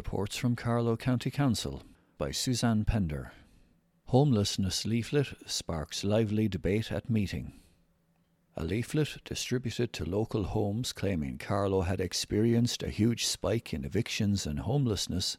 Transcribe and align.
Reports 0.00 0.34
from 0.34 0.56
Carlow 0.56 0.96
County 0.96 1.30
Council 1.30 1.82
by 2.16 2.30
Suzanne 2.30 2.86
Pender. 2.86 3.32
Homelessness 4.06 4.86
leaflet 4.86 5.34
sparks 5.44 6.04
lively 6.04 6.48
debate 6.48 6.90
at 6.90 7.10
meeting. 7.10 7.60
A 8.56 8.64
leaflet 8.64 9.18
distributed 9.26 9.92
to 9.92 10.08
local 10.08 10.44
homes 10.44 10.94
claiming 10.94 11.36
Carlow 11.36 11.82
had 11.82 12.00
experienced 12.00 12.82
a 12.82 12.88
huge 12.88 13.26
spike 13.26 13.74
in 13.74 13.84
evictions 13.84 14.46
and 14.46 14.60
homelessness 14.60 15.36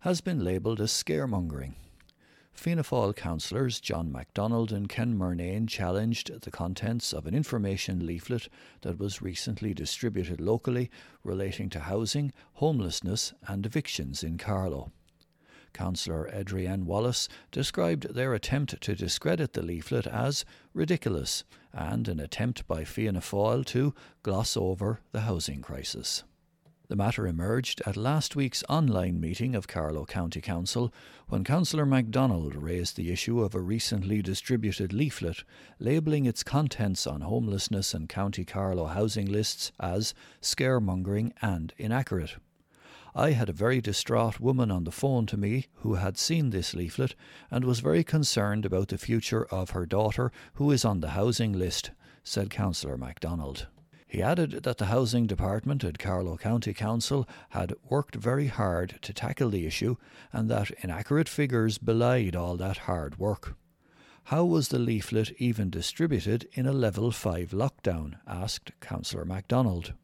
has 0.00 0.22
been 0.22 0.42
labelled 0.42 0.80
as 0.80 0.90
scaremongering. 0.90 1.74
Fianna 2.52 2.82
Fáil 2.82 3.16
councillors 3.16 3.80
John 3.80 4.12
MacDonald 4.12 4.70
and 4.70 4.88
Ken 4.88 5.16
Murnane 5.16 5.66
challenged 5.66 6.42
the 6.42 6.50
contents 6.50 7.14
of 7.14 7.26
an 7.26 7.34
information 7.34 8.04
leaflet 8.04 8.48
that 8.82 8.98
was 8.98 9.22
recently 9.22 9.72
distributed 9.72 10.40
locally 10.40 10.90
relating 11.24 11.70
to 11.70 11.80
housing, 11.80 12.32
homelessness, 12.54 13.32
and 13.46 13.64
evictions 13.64 14.22
in 14.22 14.36
Carlow. 14.36 14.92
Councillor 15.72 16.28
Adrienne 16.28 16.84
Wallace 16.84 17.28
described 17.50 18.14
their 18.14 18.34
attempt 18.34 18.80
to 18.80 18.94
discredit 18.94 19.52
the 19.52 19.62
leaflet 19.62 20.06
as 20.06 20.44
ridiculous 20.74 21.44
and 21.72 22.08
an 22.08 22.20
attempt 22.20 22.66
by 22.66 22.84
Fianna 22.84 23.20
Fáil 23.20 23.64
to 23.66 23.94
gloss 24.22 24.56
over 24.56 25.00
the 25.12 25.20
housing 25.20 25.62
crisis. 25.62 26.24
The 26.90 26.96
matter 26.96 27.24
emerged 27.24 27.80
at 27.86 27.96
last 27.96 28.34
week's 28.34 28.64
online 28.68 29.20
meeting 29.20 29.54
of 29.54 29.68
Carlow 29.68 30.04
County 30.04 30.40
Council 30.40 30.92
when 31.28 31.44
Councillor 31.44 31.86
MacDonald 31.86 32.56
raised 32.56 32.96
the 32.96 33.12
issue 33.12 33.42
of 33.42 33.54
a 33.54 33.60
recently 33.60 34.22
distributed 34.22 34.92
leaflet 34.92 35.44
labelling 35.78 36.26
its 36.26 36.42
contents 36.42 37.06
on 37.06 37.20
homelessness 37.20 37.94
and 37.94 38.08
County 38.08 38.44
Carlow 38.44 38.86
housing 38.86 39.26
lists 39.26 39.70
as 39.78 40.14
scaremongering 40.42 41.32
and 41.40 41.72
inaccurate. 41.78 42.34
I 43.14 43.30
had 43.30 43.48
a 43.48 43.52
very 43.52 43.80
distraught 43.80 44.40
woman 44.40 44.72
on 44.72 44.82
the 44.82 44.90
phone 44.90 45.26
to 45.26 45.36
me 45.36 45.66
who 45.82 45.94
had 45.94 46.18
seen 46.18 46.50
this 46.50 46.74
leaflet 46.74 47.14
and 47.52 47.64
was 47.64 47.78
very 47.78 48.02
concerned 48.02 48.66
about 48.66 48.88
the 48.88 48.98
future 48.98 49.44
of 49.44 49.70
her 49.70 49.86
daughter 49.86 50.32
who 50.54 50.72
is 50.72 50.84
on 50.84 50.98
the 50.98 51.10
housing 51.10 51.52
list, 51.52 51.92
said 52.24 52.50
Councillor 52.50 52.96
MacDonald. 52.96 53.68
He 54.10 54.22
added 54.22 54.64
that 54.64 54.78
the 54.78 54.86
Housing 54.86 55.28
Department 55.28 55.84
at 55.84 56.00
Carlow 56.00 56.36
County 56.36 56.74
Council 56.74 57.28
had 57.50 57.74
worked 57.88 58.16
very 58.16 58.48
hard 58.48 58.98
to 59.02 59.12
tackle 59.12 59.50
the 59.50 59.66
issue 59.66 59.94
and 60.32 60.50
that 60.50 60.72
inaccurate 60.82 61.28
figures 61.28 61.78
belied 61.78 62.34
all 62.34 62.56
that 62.56 62.76
hard 62.88 63.20
work. 63.20 63.54
How 64.24 64.44
was 64.44 64.66
the 64.66 64.80
leaflet 64.80 65.30
even 65.38 65.70
distributed 65.70 66.48
in 66.54 66.66
a 66.66 66.72
level 66.72 67.12
5 67.12 67.50
lockdown? 67.50 68.18
asked 68.26 68.72
Councillor 68.80 69.24
MacDonald. 69.24 69.94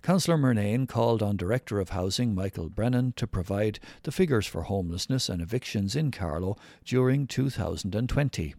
Councillor 0.00 0.38
Murnane 0.38 0.88
called 0.88 1.22
on 1.22 1.36
Director 1.36 1.78
of 1.78 1.90
Housing 1.90 2.34
Michael 2.34 2.70
Brennan 2.70 3.12
to 3.16 3.26
provide 3.26 3.78
the 4.04 4.12
figures 4.12 4.46
for 4.46 4.62
homelessness 4.62 5.28
and 5.28 5.42
evictions 5.42 5.96
in 5.96 6.10
Carlow 6.10 6.56
during 6.82 7.26
2020. 7.26 8.54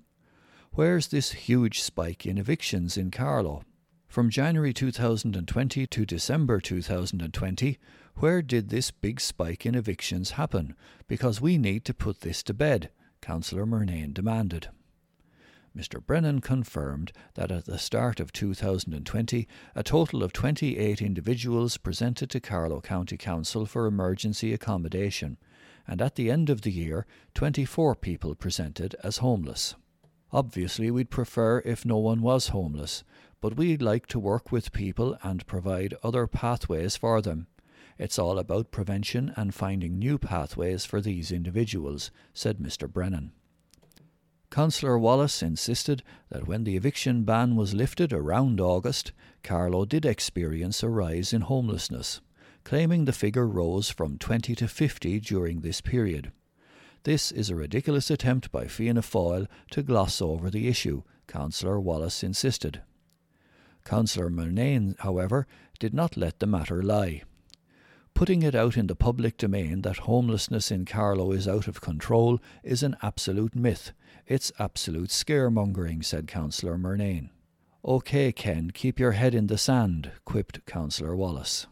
Where's 0.74 1.08
this 1.08 1.32
huge 1.32 1.82
spike 1.82 2.28
in 2.28 2.38
evictions 2.38 2.98
in 2.98 3.10
Carlow? 3.10 3.64
From 4.08 4.30
January 4.30 4.74
2020 4.74 5.86
to 5.86 6.06
December 6.06 6.60
2020, 6.60 7.78
where 8.16 8.42
did 8.42 8.70
this 8.70 8.90
big 8.90 9.20
spike 9.20 9.66
in 9.66 9.76
evictions 9.76 10.32
happen? 10.32 10.76
Because 11.08 11.42
we 11.42 11.58
need 11.58 11.86
to 11.86 11.94
put 11.94 12.22
this 12.22 12.42
to 12.44 12.54
bed, 12.54 12.90
Councillor 13.22 13.66
Murnane 13.66 14.14
demanded. 14.14 14.70
Mr. 15.78 16.04
Brennan 16.04 16.42
confirmed 16.42 17.12
that 17.36 17.52
at 17.52 17.66
the 17.66 17.78
start 17.78 18.20
of 18.20 18.32
2020, 18.32 19.48
a 19.76 19.84
total 19.84 20.24
of 20.24 20.34
28 20.34 21.02
individuals 21.02 21.78
presented 21.78 22.32
to 22.32 22.40
Carlow 22.40 22.82
County 22.82 23.18
Council 23.18 23.68
for 23.68 23.86
emergency 23.86 24.54
accommodation, 24.54 25.38
and 25.86 26.02
at 26.02 26.16
the 26.16 26.32
end 26.32 26.50
of 26.50 26.62
the 26.62 26.72
year, 26.72 27.06
24 27.36 27.94
people 27.96 28.34
presented 28.34 28.96
as 29.04 29.18
homeless. 29.18 29.76
Obviously, 30.32 30.90
we'd 30.90 31.10
prefer 31.10 31.62
if 31.64 31.86
no 31.86 31.98
one 31.98 32.22
was 32.22 32.50
homeless, 32.50 33.04
but 33.42 33.58
we'd 33.58 33.82
like 33.82 34.08
to 34.08 34.20
work 34.20 34.52
with 34.52 34.72
people 34.72 35.18
and 35.24 35.46
provide 35.48 35.94
other 36.04 36.28
pathways 36.28 36.96
for 36.98 37.22
them. 37.22 37.48
It's 37.98 38.20
all 38.20 38.38
about 38.38 38.72
prevention 38.72 39.34
and 39.36 39.54
finding 39.54 39.98
new 39.98 40.18
pathways 40.18 40.86
for 40.86 41.02
these 41.02 41.32
individuals, 41.32 42.12
said 42.34 42.60
Mr. 42.60 42.92
Brennan. 42.92 43.32
Councillor 44.50 44.98
Wallace 44.98 45.42
insisted 45.42 46.04
that 46.30 46.48
when 46.48 46.64
the 46.64 46.78
eviction 46.78 47.24
ban 47.24 47.56
was 47.56 47.74
lifted 47.74 48.14
around 48.14 48.62
August, 48.62 49.12
Carlow 49.44 49.86
did 49.86 50.06
experience 50.06 50.82
a 50.82 50.90
rise 50.90 51.34
in 51.34 51.42
homelessness, 51.42 52.22
claiming 52.64 53.06
the 53.06 53.14
figure 53.14 53.48
rose 53.48 53.90
from 53.90 54.18
20 54.18 54.56
to 54.56 54.68
50 54.68 55.20
during 55.20 55.62
this 55.62 55.82
period. 55.82 56.32
This 57.04 57.32
is 57.32 57.50
a 57.50 57.56
ridiculous 57.56 58.10
attempt 58.10 58.52
by 58.52 58.68
Fianna 58.68 59.02
Fáil 59.02 59.48
to 59.72 59.84
gloss 59.84 60.22
over 60.22 60.50
the 60.50 60.68
issue, 60.68 61.04
Councillor 61.28 61.80
Wallace 61.80 62.24
insisted. 62.24 62.82
Councillor 63.88 64.30
Murnane, 64.30 65.00
however, 65.00 65.48
did 65.80 65.94
not 65.94 66.18
let 66.18 66.40
the 66.40 66.46
matter 66.46 66.84
lie. 66.84 67.24
Putting 68.14 68.44
it 68.44 68.54
out 68.54 68.76
in 68.76 68.88
the 68.88 68.96
public 68.96 69.38
domain 69.38 69.82
that 69.84 70.00
homelessness 70.00 70.72
in 70.72 70.84
Carlow 70.84 71.32
is 71.32 71.48
out 71.48 71.70
of 71.70 71.80
control 71.80 72.42
is 72.64 72.84
an 72.84 72.98
absolute 73.02 73.56
myth. 73.56 73.94
It's 74.26 74.52
absolute 74.60 75.10
scaremongering, 75.10 76.04
said 76.04 76.28
Councillor 76.28 76.78
Murnane. 76.78 77.30
OK, 77.82 78.34
Ken, 78.34 78.72
keep 78.72 79.00
your 79.00 79.14
head 79.14 79.34
in 79.34 79.48
the 79.48 79.58
sand, 79.58 80.12
quipped 80.26 80.66
Councillor 80.66 81.16
Wallace. 81.16 81.68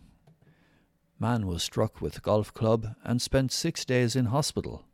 Man 1.20 1.46
was 1.46 1.64
struck 1.64 2.00
with 2.00 2.24
golf 2.24 2.54
club 2.54 2.96
and 3.04 3.22
spent 3.22 3.52
six 3.52 3.84
days 3.84 4.16
in 4.16 4.28
hospital. 4.28 4.86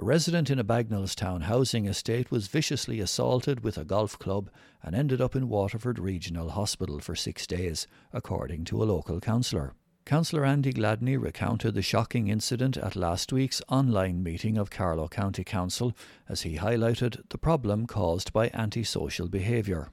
A 0.00 0.04
resident 0.04 0.48
in 0.48 0.60
a 0.60 0.64
Bagnallstown 0.64 1.42
housing 1.42 1.86
estate 1.86 2.30
was 2.30 2.46
viciously 2.46 3.00
assaulted 3.00 3.64
with 3.64 3.76
a 3.76 3.84
golf 3.84 4.16
club 4.16 4.48
and 4.80 4.94
ended 4.94 5.20
up 5.20 5.34
in 5.34 5.48
Waterford 5.48 5.98
Regional 5.98 6.50
Hospital 6.50 7.00
for 7.00 7.16
six 7.16 7.48
days, 7.48 7.88
according 8.12 8.64
to 8.66 8.80
a 8.80 8.86
local 8.86 9.18
councillor. 9.18 9.74
Councillor 10.04 10.44
Andy 10.44 10.72
Gladney 10.72 11.20
recounted 11.20 11.74
the 11.74 11.82
shocking 11.82 12.28
incident 12.28 12.76
at 12.76 12.94
last 12.94 13.32
week's 13.32 13.60
online 13.68 14.22
meeting 14.22 14.56
of 14.56 14.70
Carlow 14.70 15.08
County 15.08 15.42
Council 15.42 15.92
as 16.28 16.42
he 16.42 16.58
highlighted 16.58 17.28
the 17.30 17.38
problem 17.38 17.84
caused 17.88 18.32
by 18.32 18.50
antisocial 18.54 19.26
behaviour. 19.26 19.90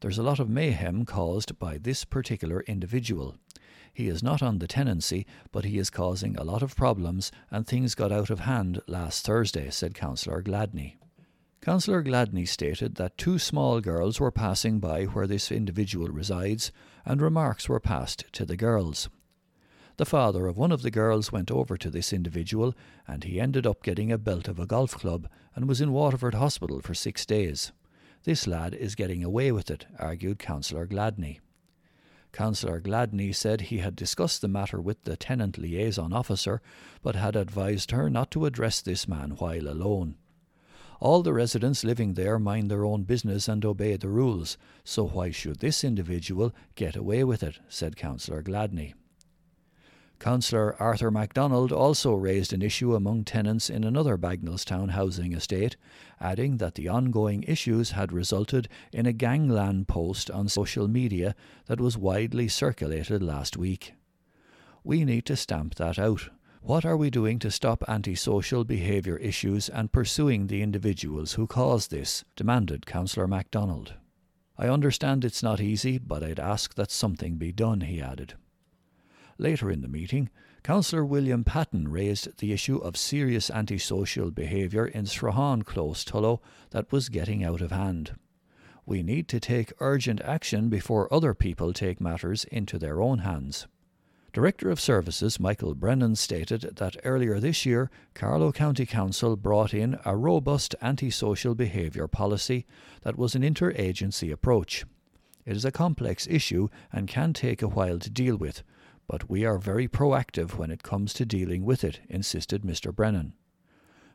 There's 0.00 0.18
a 0.18 0.22
lot 0.22 0.40
of 0.40 0.48
mayhem 0.48 1.04
caused 1.04 1.58
by 1.58 1.76
this 1.76 2.06
particular 2.06 2.62
individual. 2.62 3.36
He 3.92 4.08
is 4.08 4.22
not 4.22 4.42
on 4.42 4.58
the 4.58 4.66
tenancy, 4.66 5.26
but 5.52 5.64
he 5.64 5.78
is 5.78 5.90
causing 5.90 6.36
a 6.36 6.44
lot 6.44 6.62
of 6.62 6.76
problems, 6.76 7.32
and 7.50 7.66
things 7.66 7.94
got 7.94 8.12
out 8.12 8.30
of 8.30 8.40
hand 8.40 8.80
last 8.86 9.24
Thursday, 9.24 9.70
said 9.70 9.94
Councillor 9.94 10.42
Gladney. 10.42 10.96
Councillor 11.60 12.02
Gladney 12.02 12.46
stated 12.46 12.94
that 12.94 13.18
two 13.18 13.38
small 13.38 13.80
girls 13.80 14.20
were 14.20 14.30
passing 14.30 14.78
by 14.78 15.04
where 15.04 15.26
this 15.26 15.50
individual 15.50 16.08
resides, 16.08 16.70
and 17.04 17.20
remarks 17.20 17.68
were 17.68 17.80
passed 17.80 18.24
to 18.32 18.44
the 18.44 18.56
girls. 18.56 19.08
The 19.96 20.04
father 20.04 20.46
of 20.46 20.58
one 20.58 20.72
of 20.72 20.82
the 20.82 20.90
girls 20.90 21.32
went 21.32 21.50
over 21.50 21.78
to 21.78 21.88
this 21.88 22.12
individual, 22.12 22.74
and 23.08 23.24
he 23.24 23.40
ended 23.40 23.66
up 23.66 23.82
getting 23.82 24.12
a 24.12 24.18
belt 24.18 24.46
of 24.46 24.58
a 24.58 24.66
golf 24.66 24.92
club 24.92 25.26
and 25.54 25.66
was 25.66 25.80
in 25.80 25.90
Waterford 25.90 26.34
Hospital 26.34 26.80
for 26.80 26.94
six 26.94 27.24
days. 27.24 27.72
This 28.24 28.46
lad 28.46 28.74
is 28.74 28.94
getting 28.94 29.24
away 29.24 29.50
with 29.52 29.70
it, 29.70 29.86
argued 29.98 30.38
Councillor 30.38 30.86
Gladney. 30.86 31.40
Councillor 32.36 32.82
Gladney 32.82 33.34
said 33.34 33.62
he 33.62 33.78
had 33.78 33.96
discussed 33.96 34.42
the 34.42 34.46
matter 34.46 34.78
with 34.78 35.02
the 35.04 35.16
tenant 35.16 35.56
liaison 35.56 36.12
officer, 36.12 36.60
but 37.02 37.16
had 37.16 37.34
advised 37.34 37.92
her 37.92 38.10
not 38.10 38.30
to 38.32 38.44
address 38.44 38.82
this 38.82 39.08
man 39.08 39.30
while 39.38 39.66
alone. 39.66 40.16
All 41.00 41.22
the 41.22 41.32
residents 41.32 41.82
living 41.82 42.12
there 42.12 42.38
mind 42.38 42.70
their 42.70 42.84
own 42.84 43.04
business 43.04 43.48
and 43.48 43.64
obey 43.64 43.96
the 43.96 44.10
rules, 44.10 44.58
so 44.84 45.06
why 45.06 45.30
should 45.30 45.60
this 45.60 45.82
individual 45.82 46.52
get 46.74 46.94
away 46.94 47.24
with 47.24 47.42
it? 47.42 47.58
said 47.70 47.96
Councillor 47.96 48.42
Gladney. 48.42 48.92
Councillor 50.18 50.74
Arthur 50.80 51.10
MacDonald 51.10 51.72
also 51.72 52.14
raised 52.14 52.52
an 52.52 52.62
issue 52.62 52.94
among 52.94 53.24
tenants 53.24 53.68
in 53.68 53.84
another 53.84 54.16
Bagnallstown 54.16 54.90
housing 54.90 55.32
estate, 55.32 55.76
adding 56.20 56.56
that 56.56 56.74
the 56.74 56.88
ongoing 56.88 57.42
issues 57.44 57.90
had 57.90 58.12
resulted 58.12 58.68
in 58.92 59.06
a 59.06 59.12
gangland 59.12 59.88
post 59.88 60.30
on 60.30 60.48
social 60.48 60.88
media 60.88 61.34
that 61.66 61.80
was 61.80 61.98
widely 61.98 62.48
circulated 62.48 63.22
last 63.22 63.56
week. 63.56 63.94
We 64.82 65.04
need 65.04 65.26
to 65.26 65.36
stamp 65.36 65.74
that 65.76 65.98
out. 65.98 66.30
What 66.62 66.84
are 66.84 66.96
we 66.96 67.10
doing 67.10 67.38
to 67.40 67.50
stop 67.50 67.84
antisocial 67.86 68.64
behaviour 68.64 69.18
issues 69.18 69.68
and 69.68 69.92
pursuing 69.92 70.46
the 70.46 70.62
individuals 70.62 71.34
who 71.34 71.46
caused 71.46 71.90
this? 71.90 72.24
demanded 72.34 72.86
Councillor 72.86 73.28
MacDonald. 73.28 73.94
I 74.58 74.68
understand 74.68 75.24
it's 75.24 75.42
not 75.42 75.60
easy, 75.60 75.98
but 75.98 76.24
I'd 76.24 76.40
ask 76.40 76.74
that 76.74 76.90
something 76.90 77.36
be 77.36 77.52
done, 77.52 77.82
he 77.82 78.00
added. 78.00 78.34
Later 79.38 79.70
in 79.70 79.82
the 79.82 79.88
meeting, 79.88 80.30
Councillor 80.62 81.04
William 81.04 81.44
Patton 81.44 81.88
raised 81.88 82.38
the 82.38 82.52
issue 82.52 82.78
of 82.78 82.96
serious 82.96 83.50
antisocial 83.50 84.30
behaviour 84.30 84.86
in 84.86 85.04
Srahan 85.04 85.64
Close 85.64 86.04
Tullow 86.04 86.40
that 86.70 86.90
was 86.90 87.08
getting 87.08 87.44
out 87.44 87.60
of 87.60 87.70
hand. 87.70 88.14
We 88.86 89.02
need 89.02 89.28
to 89.28 89.40
take 89.40 89.72
urgent 89.78 90.20
action 90.22 90.68
before 90.68 91.12
other 91.12 91.34
people 91.34 91.72
take 91.72 92.00
matters 92.00 92.44
into 92.44 92.78
their 92.78 93.02
own 93.02 93.18
hands. 93.18 93.66
Director 94.32 94.70
of 94.70 94.80
Services 94.80 95.40
Michael 95.40 95.74
Brennan 95.74 96.14
stated 96.14 96.76
that 96.76 96.96
earlier 97.04 97.40
this 97.40 97.64
year, 97.64 97.90
Carlow 98.14 98.52
County 98.52 98.86
Council 98.86 99.34
brought 99.34 99.72
in 99.72 99.98
a 100.04 100.16
robust 100.16 100.74
antisocial 100.82 101.54
behaviour 101.54 102.06
policy 102.06 102.66
that 103.02 103.16
was 103.16 103.34
an 103.34 103.42
interagency 103.42 104.30
approach. 104.30 104.84
It 105.44 105.56
is 105.56 105.64
a 105.64 105.72
complex 105.72 106.26
issue 106.26 106.68
and 106.92 107.08
can 107.08 107.32
take 107.32 107.62
a 107.62 107.68
while 107.68 107.98
to 107.98 108.10
deal 108.10 108.36
with, 108.36 108.62
but 109.08 109.28
we 109.28 109.44
are 109.44 109.58
very 109.58 109.86
proactive 109.86 110.56
when 110.56 110.70
it 110.70 110.82
comes 110.82 111.12
to 111.14 111.24
dealing 111.24 111.64
with 111.64 111.84
it, 111.84 112.00
insisted 112.08 112.62
Mr. 112.62 112.94
Brennan. 112.94 113.34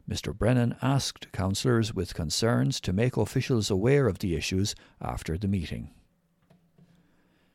Mr. 0.10 0.36
Brennan 0.36 0.76
asked 0.82 1.32
councillors 1.32 1.94
with 1.94 2.14
concerns 2.14 2.82
to 2.82 2.92
make 2.92 3.16
officials 3.18 3.70
aware 3.70 4.08
of 4.08 4.20
the 4.20 4.36
issues 4.36 4.76
after 5.00 5.38
the 5.38 5.48
meeting. 5.48 5.92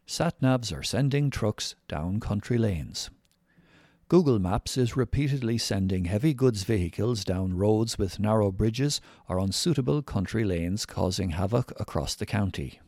Satnavs 0.06 0.74
are 0.76 0.84
sending 0.84 1.30
trucks 1.30 1.74
down 1.88 2.20
country 2.20 2.58
lanes. 2.58 3.10
Google 4.08 4.38
Maps 4.38 4.76
is 4.76 4.96
repeatedly 4.96 5.58
sending 5.58 6.04
heavy 6.04 6.32
goods 6.32 6.62
vehicles 6.62 7.24
down 7.24 7.56
roads 7.56 7.98
with 7.98 8.20
narrow 8.20 8.52
bridges 8.52 9.00
or 9.28 9.40
unsuitable 9.40 10.00
country 10.00 10.44
lanes, 10.44 10.86
causing 10.86 11.30
havoc 11.30 11.72
across 11.80 12.14
the 12.14 12.24
county. 12.24 12.80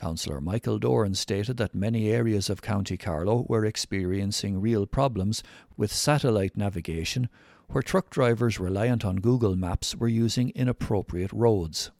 Councillor 0.00 0.40
Michael 0.40 0.78
Doran 0.78 1.14
stated 1.14 1.58
that 1.58 1.74
many 1.74 2.08
areas 2.08 2.48
of 2.48 2.62
County 2.62 2.96
Carlow 2.96 3.44
were 3.50 3.66
experiencing 3.66 4.58
real 4.58 4.86
problems 4.86 5.42
with 5.76 5.92
satellite 5.92 6.56
navigation, 6.56 7.28
where 7.68 7.82
truck 7.82 8.08
drivers 8.08 8.58
reliant 8.58 9.04
on 9.04 9.16
Google 9.16 9.56
Maps 9.56 9.94
were 9.94 10.08
using 10.08 10.52
inappropriate 10.54 11.30
roads. 11.34 11.90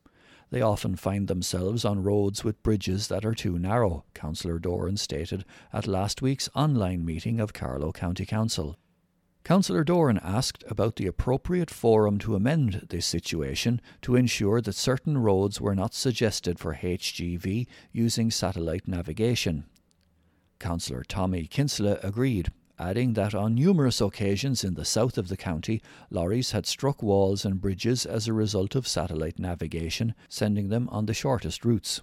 They 0.48 0.62
often 0.62 0.96
find 0.96 1.28
themselves 1.28 1.84
on 1.84 2.02
roads 2.02 2.42
with 2.42 2.62
bridges 2.62 3.08
that 3.08 3.26
are 3.26 3.34
too 3.34 3.58
narrow, 3.58 4.06
Councillor 4.14 4.58
Doran 4.58 4.96
stated 4.96 5.44
at 5.70 5.86
last 5.86 6.22
week's 6.22 6.48
online 6.54 7.04
meeting 7.04 7.38
of 7.38 7.52
Carlow 7.52 7.92
County 7.92 8.24
Council. 8.24 8.78
Councillor 9.44 9.84
Doran 9.84 10.18
asked 10.22 10.64
about 10.68 10.96
the 10.96 11.06
appropriate 11.06 11.70
forum 11.70 12.18
to 12.18 12.34
amend 12.34 12.86
this 12.90 13.06
situation 13.06 13.80
to 14.02 14.14
ensure 14.14 14.60
that 14.60 14.74
certain 14.74 15.18
roads 15.18 15.60
were 15.60 15.74
not 15.74 15.94
suggested 15.94 16.58
for 16.58 16.74
HGV 16.74 17.66
using 17.92 18.30
satellite 18.30 18.86
navigation. 18.86 19.64
Councillor 20.58 21.02
Tommy 21.02 21.46
Kinsella 21.46 21.98
agreed 22.02 22.52
adding 22.80 23.12
that 23.12 23.34
on 23.34 23.54
numerous 23.54 24.00
occasions 24.00 24.64
in 24.64 24.74
the 24.74 24.86
south 24.86 25.18
of 25.18 25.28
the 25.28 25.36
county, 25.36 25.82
lorries 26.08 26.52
had 26.52 26.66
struck 26.66 27.02
walls 27.02 27.44
and 27.44 27.60
bridges 27.60 28.06
as 28.06 28.26
a 28.26 28.32
result 28.32 28.74
of 28.74 28.88
satellite 28.88 29.38
navigation, 29.38 30.14
sending 30.28 30.70
them 30.70 30.88
on 30.90 31.04
the 31.04 31.12
shortest 31.12 31.64
routes. 31.64 32.00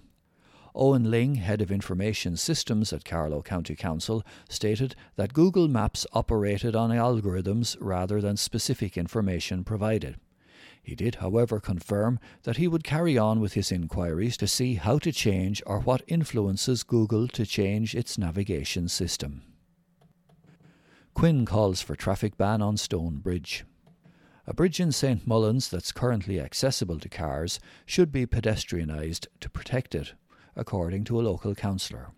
Owen 0.74 1.10
Ling, 1.10 1.36
head 1.36 1.60
of 1.60 1.70
information 1.70 2.36
systems 2.36 2.92
at 2.92 3.04
Carlow 3.04 3.42
County 3.42 3.74
Council, 3.74 4.22
stated 4.48 4.94
that 5.16 5.32
Google 5.32 5.68
Maps 5.68 6.06
operated 6.12 6.76
on 6.76 6.90
algorithms 6.90 7.76
rather 7.80 8.20
than 8.20 8.36
specific 8.36 8.96
information 8.96 9.64
provided. 9.64 10.16
He 10.82 10.94
did, 10.94 11.16
however, 11.16 11.60
confirm 11.60 12.18
that 12.44 12.56
he 12.56 12.68
would 12.68 12.84
carry 12.84 13.18
on 13.18 13.40
with 13.40 13.52
his 13.52 13.70
inquiries 13.70 14.36
to 14.38 14.46
see 14.46 14.74
how 14.76 14.98
to 15.00 15.12
change 15.12 15.62
or 15.66 15.80
what 15.80 16.02
influences 16.06 16.82
Google 16.82 17.28
to 17.28 17.44
change 17.44 17.94
its 17.94 18.16
navigation 18.16 18.88
system. 18.88 19.42
Quinn 21.14 21.44
calls 21.44 21.82
for 21.82 21.96
traffic 21.96 22.38
ban 22.38 22.62
on 22.62 22.76
Stone 22.76 23.18
Bridge. 23.18 23.64
A 24.46 24.54
bridge 24.54 24.80
in 24.80 24.92
St 24.92 25.26
Mullins 25.26 25.68
that's 25.68 25.92
currently 25.92 26.40
accessible 26.40 26.98
to 27.00 27.08
cars 27.08 27.60
should 27.84 28.10
be 28.10 28.24
pedestrianised 28.24 29.26
to 29.40 29.50
protect 29.50 29.94
it, 29.94 30.14
according 30.58 31.04
to 31.04 31.18
a 31.18 31.22
local 31.22 31.54
councillor. 31.54 32.10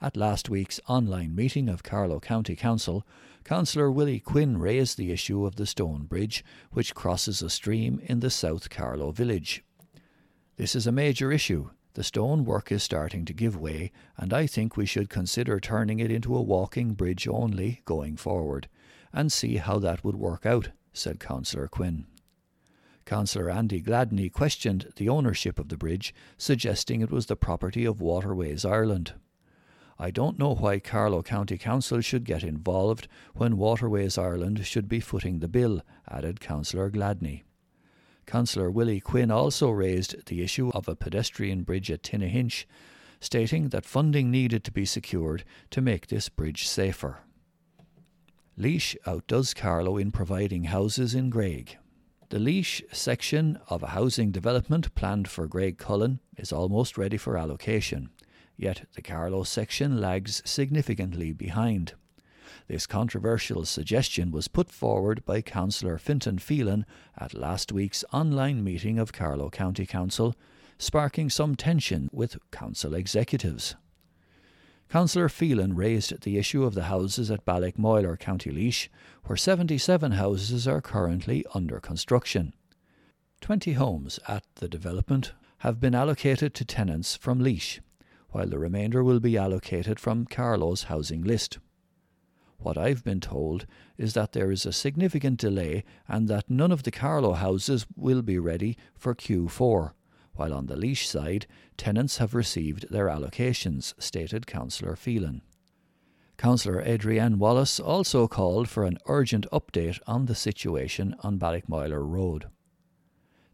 At 0.00 0.16
last 0.16 0.48
week's 0.48 0.78
online 0.86 1.34
meeting 1.34 1.68
of 1.68 1.82
Carlow 1.82 2.20
County 2.20 2.54
Council, 2.54 3.04
Councillor 3.42 3.90
Willie 3.90 4.20
Quinn 4.20 4.58
raised 4.58 4.96
the 4.96 5.10
issue 5.10 5.44
of 5.44 5.56
the 5.56 5.66
Stone 5.66 6.04
Bridge, 6.04 6.44
which 6.70 6.94
crosses 6.94 7.42
a 7.42 7.50
stream 7.50 8.00
in 8.04 8.20
the 8.20 8.30
South 8.30 8.70
Carlow 8.70 9.10
village. 9.10 9.64
This 10.56 10.76
is 10.76 10.86
a 10.86 10.92
major 10.92 11.32
issue 11.32 11.70
the 11.94 12.02
stone 12.02 12.44
work 12.44 12.72
is 12.72 12.82
starting 12.82 13.24
to 13.24 13.32
give 13.32 13.56
way, 13.56 13.92
and 14.16 14.32
I 14.32 14.48
think 14.48 14.76
we 14.76 14.84
should 14.84 15.08
consider 15.08 15.60
turning 15.60 16.00
it 16.00 16.10
into 16.10 16.36
a 16.36 16.42
walking 16.42 16.94
bridge 16.94 17.28
only 17.28 17.82
going 17.84 18.16
forward, 18.16 18.68
and 19.12 19.30
see 19.30 19.56
how 19.56 19.78
that 19.78 20.02
would 20.02 20.16
work 20.16 20.44
out, 20.44 20.70
said 20.92 21.20
Councillor 21.20 21.68
Quinn. 21.68 22.06
Councillor 23.06 23.50
Andy 23.50 23.82
Gladney 23.82 24.32
questioned 24.32 24.92
the 24.96 25.08
ownership 25.08 25.58
of 25.58 25.68
the 25.68 25.76
bridge, 25.76 26.14
suggesting 26.38 27.00
it 27.00 27.10
was 27.10 27.26
the 27.26 27.36
property 27.36 27.84
of 27.84 28.00
Waterways 28.00 28.64
Ireland. 28.64 29.12
I 29.98 30.10
don't 30.10 30.38
know 30.38 30.54
why 30.54 30.80
Carlow 30.80 31.22
County 31.22 31.56
Council 31.58 32.00
should 32.00 32.24
get 32.24 32.42
involved 32.42 33.06
when 33.34 33.58
Waterways 33.58 34.18
Ireland 34.18 34.66
should 34.66 34.88
be 34.88 35.00
footing 35.00 35.38
the 35.38 35.48
bill, 35.48 35.82
added 36.08 36.40
Councillor 36.40 36.90
Gladney. 36.90 37.42
Councillor 38.26 38.70
Willie 38.70 39.00
Quinn 39.00 39.30
also 39.30 39.70
raised 39.70 40.26
the 40.26 40.42
issue 40.42 40.70
of 40.70 40.88
a 40.88 40.96
pedestrian 40.96 41.62
bridge 41.62 41.90
at 41.90 42.02
Tinnahinch, 42.02 42.64
stating 43.20 43.68
that 43.68 43.84
funding 43.84 44.30
needed 44.30 44.64
to 44.64 44.72
be 44.72 44.84
secured 44.84 45.44
to 45.70 45.80
make 45.80 46.06
this 46.06 46.28
bridge 46.28 46.66
safer. 46.66 47.20
Laois 48.56 48.96
outdoes 49.06 49.52
Carlow 49.52 49.96
in 49.96 50.10
providing 50.10 50.64
houses 50.64 51.14
in 51.14 51.30
Graigue. 51.30 51.76
The 52.34 52.40
Laois 52.40 52.82
section 52.90 53.60
of 53.68 53.84
a 53.84 53.94
housing 53.94 54.32
development 54.32 54.92
planned 54.96 55.28
for 55.28 55.46
Graiguecullen 55.46 56.18
is 56.36 56.52
almost 56.52 56.98
ready 56.98 57.16
for 57.16 57.38
allocation, 57.38 58.10
yet 58.56 58.88
the 58.96 59.02
Carlow 59.02 59.44
section 59.44 60.00
lags 60.00 60.42
significantly 60.44 61.30
behind. 61.32 61.94
This 62.66 62.88
controversial 62.88 63.64
suggestion 63.64 64.32
was 64.32 64.48
put 64.48 64.72
forward 64.72 65.24
by 65.24 65.42
Councillor 65.42 65.96
Fintan 65.96 66.40
Phelan 66.40 66.86
at 67.16 67.34
last 67.34 67.70
week's 67.70 68.04
online 68.12 68.64
meeting 68.64 68.98
of 68.98 69.12
Carlow 69.12 69.48
County 69.48 69.86
Council, 69.86 70.34
sparking 70.76 71.30
some 71.30 71.54
tension 71.54 72.10
with 72.12 72.36
council 72.50 72.94
executives. 72.94 73.76
Councillor 74.88 75.28
Phelan 75.28 75.74
raised 75.74 76.22
the 76.22 76.38
issue 76.38 76.62
of 76.62 76.74
the 76.74 76.84
houses 76.84 77.30
at 77.30 77.44
Ballymoyler, 77.44 78.18
County 78.18 78.50
Laois, 78.50 78.88
where 79.24 79.36
77 79.36 80.12
houses 80.12 80.68
are 80.68 80.80
currently 80.80 81.44
under 81.54 81.80
construction. 81.80 82.54
20 83.40 83.72
homes 83.72 84.20
at 84.28 84.44
the 84.56 84.68
development 84.68 85.32
have 85.58 85.80
been 85.80 85.94
allocated 85.94 86.54
to 86.54 86.64
tenants 86.64 87.16
from 87.16 87.40
Laois, 87.40 87.80
while 88.30 88.46
the 88.46 88.58
remainder 88.58 89.02
will 89.02 89.20
be 89.20 89.36
allocated 89.36 89.98
from 89.98 90.26
Carlow's 90.26 90.84
housing 90.84 91.22
list. 91.22 91.58
What 92.58 92.78
I've 92.78 93.04
been 93.04 93.20
told 93.20 93.66
is 93.98 94.14
that 94.14 94.32
there 94.32 94.50
is 94.50 94.64
a 94.64 94.72
significant 94.72 95.40
delay 95.40 95.84
and 96.08 96.28
that 96.28 96.48
none 96.48 96.72
of 96.72 96.84
the 96.84 96.90
Carlow 96.90 97.32
houses 97.32 97.86
will 97.96 98.22
be 98.22 98.38
ready 98.38 98.76
for 98.96 99.14
Q4, 99.14 99.92
while 100.36 100.52
on 100.52 100.66
the 100.66 100.76
Laois 100.76 101.06
side, 101.06 101.46
tenants 101.76 102.18
have 102.18 102.34
received 102.34 102.90
their 102.90 103.06
allocations, 103.06 103.94
stated 103.98 104.46
Councillor 104.46 104.96
Phelan. 104.96 105.42
Councillor 106.36 106.82
Adrienne 106.82 107.38
Wallace 107.38 107.78
also 107.78 108.26
called 108.26 108.68
for 108.68 108.84
an 108.84 108.98
urgent 109.06 109.46
update 109.52 110.00
on 110.06 110.26
the 110.26 110.34
situation 110.34 111.14
on 111.20 111.38
Ballymoyler 111.38 112.06
Road. 112.06 112.46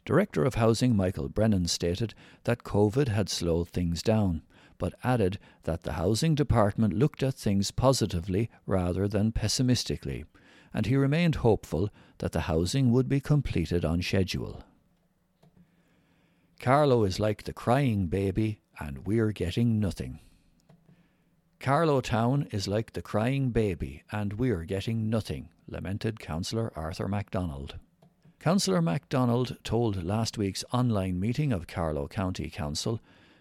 Director 0.05 0.45
of 0.45 0.55
Housing 0.55 0.97
Michael 0.97 1.29
Brennan 1.29 1.67
stated 1.67 2.15
that 2.45 2.65
COVID 2.65 3.09
had 3.09 3.29
slowed 3.29 3.69
things 3.69 4.03
down 4.03 4.43
but 4.81 4.95
added 5.05 5.39
that 5.65 5.83
the 5.83 5.93
Housing 5.93 6.35
Department 6.35 6.95
looked 6.95 7.23
at 7.23 7.35
things 7.35 7.71
positively 7.71 8.51
rather 8.67 9.07
than 9.07 9.31
pessimistically, 9.31 10.25
and 10.73 10.87
he 10.87 10.97
remained 10.97 11.37
hopeful 11.37 11.91
that 12.19 12.33
the 12.33 12.43
housing 12.43 12.91
would 12.91 13.09
be 13.09 13.21
completed 13.21 13.85
on 13.85 14.01
schedule. 14.01 14.65
Carlow 16.61 17.05
is 17.05 17.19
like 17.19 17.45
the 17.45 17.55
crying 17.55 18.09
baby, 18.09 18.61
and 18.79 19.07
we're 19.07 19.33
getting 19.33 19.81
nothing. 19.81 20.21
Carlow 21.59 22.03
Town 22.03 22.49
is 22.53 22.69
like 22.69 22.93
the 22.93 23.01
crying 23.01 23.49
baby, 23.49 24.03
and 24.13 24.35
we're 24.35 24.65
getting 24.65 25.09
nothing, 25.09 25.49
lamented 25.67 26.21
Councillor 26.21 26.71
Arthur 26.77 27.09
MacDonald. 27.09 27.77
Councillor 28.41 28.83
MacDonald 28.83 29.57
told 29.65 30.05
last 30.05 30.37
week's 30.37 30.63
online 30.71 31.19
meeting 31.19 31.51
of 31.51 31.67
Carlow 31.67 32.07
County 32.07 32.51
Council 32.51 33.01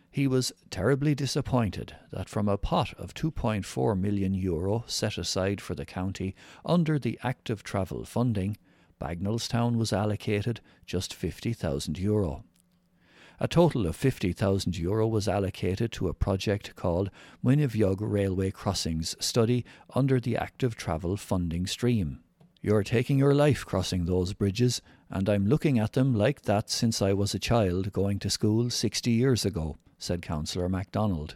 he 0.10 0.26
was 0.26 0.54
terribly 0.70 1.14
disappointed 1.14 1.98
that 2.12 2.30
from 2.30 2.48
a 2.48 2.58
pot 2.58 2.94
of 2.94 3.14
2.4 3.14 4.00
million 4.00 4.34
euro 4.34 4.86
set 4.88 5.18
aside 5.18 5.60
for 5.60 5.76
the 5.76 5.86
county 5.86 6.36
under 6.66 6.98
the 6.98 7.20
active 7.22 7.64
travel 7.64 8.06
funding, 8.06 8.56
Bagnallstown 9.00 9.76
was 9.76 9.92
allocated 9.92 10.62
just 10.86 11.14
50,000 11.14 12.00
euro. 12.00 12.46
A 13.42 13.48
total 13.48 13.88
of 13.88 13.96
50,000 13.96 14.78
euro 14.78 15.08
was 15.08 15.28
allocated 15.28 15.92
to 15.94 16.08
a 16.10 16.14
project 16.14 16.76
called 16.76 17.10
Muine 17.44 17.70
Bheag 17.70 17.98
Railway 18.02 18.52
Crossings 18.52 19.16
study 19.20 19.64
under 19.96 20.20
the 20.20 20.36
active 20.36 20.76
travel 20.76 21.16
funding 21.16 21.66
stream. 21.66 22.20
You're 22.62 22.84
taking 22.84 23.18
your 23.18 23.34
life 23.34 23.66
crossing 23.66 24.06
those 24.06 24.34
bridges, 24.34 24.82
and 25.10 25.30
I'm 25.30 25.48
looking 25.48 25.80
at 25.80 25.94
them 25.94 26.14
like 26.14 26.42
that 26.42 26.70
since 26.70 27.02
I 27.02 27.14
was 27.14 27.34
a 27.34 27.40
child 27.40 27.94
going 27.94 28.20
to 28.20 28.30
school 28.30 28.70
60 28.70 29.10
years 29.10 29.46
ago 29.46 29.78
said 30.00 30.22
Councillor 30.22 30.70
MacDonald. 30.70 31.36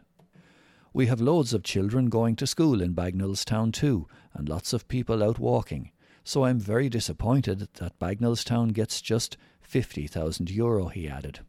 We 0.93 1.07
have 1.07 1.21
loads 1.21 1.53
of 1.53 1.63
children 1.63 2.09
going 2.09 2.35
to 2.37 2.47
school 2.47 2.81
in 2.81 2.95
Bagnallstown 2.95 3.73
too, 3.73 4.07
and 4.33 4.47
lots 4.47 4.73
of 4.73 4.87
people 4.87 5.23
out 5.23 5.37
walking. 5.37 5.91
So 6.23 6.45
I'm 6.45 6.59
very 6.59 6.87
disappointed 6.87 7.67
that 7.75 7.99
Bagnallstown 7.99 8.73
gets 8.73 9.01
just 9.01 9.37
50,000 9.61 10.49
euro, 10.49 10.87
he 10.87 11.09
added. 11.09 11.39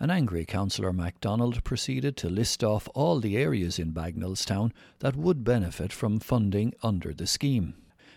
An 0.00 0.12
angry 0.12 0.44
Councillor 0.44 0.92
MacDonald 0.92 1.64
proceeded 1.64 2.16
to 2.18 2.28
list 2.28 2.62
off 2.62 2.88
all 2.94 3.18
the 3.18 3.36
areas 3.36 3.80
in 3.80 3.92
Bagnallstown 3.92 4.70
that 5.00 5.16
would 5.16 5.42
benefit 5.42 5.92
from 5.92 6.20
funding 6.20 6.72
under 6.84 7.12
the 7.12 7.26
scheme, 7.26 7.74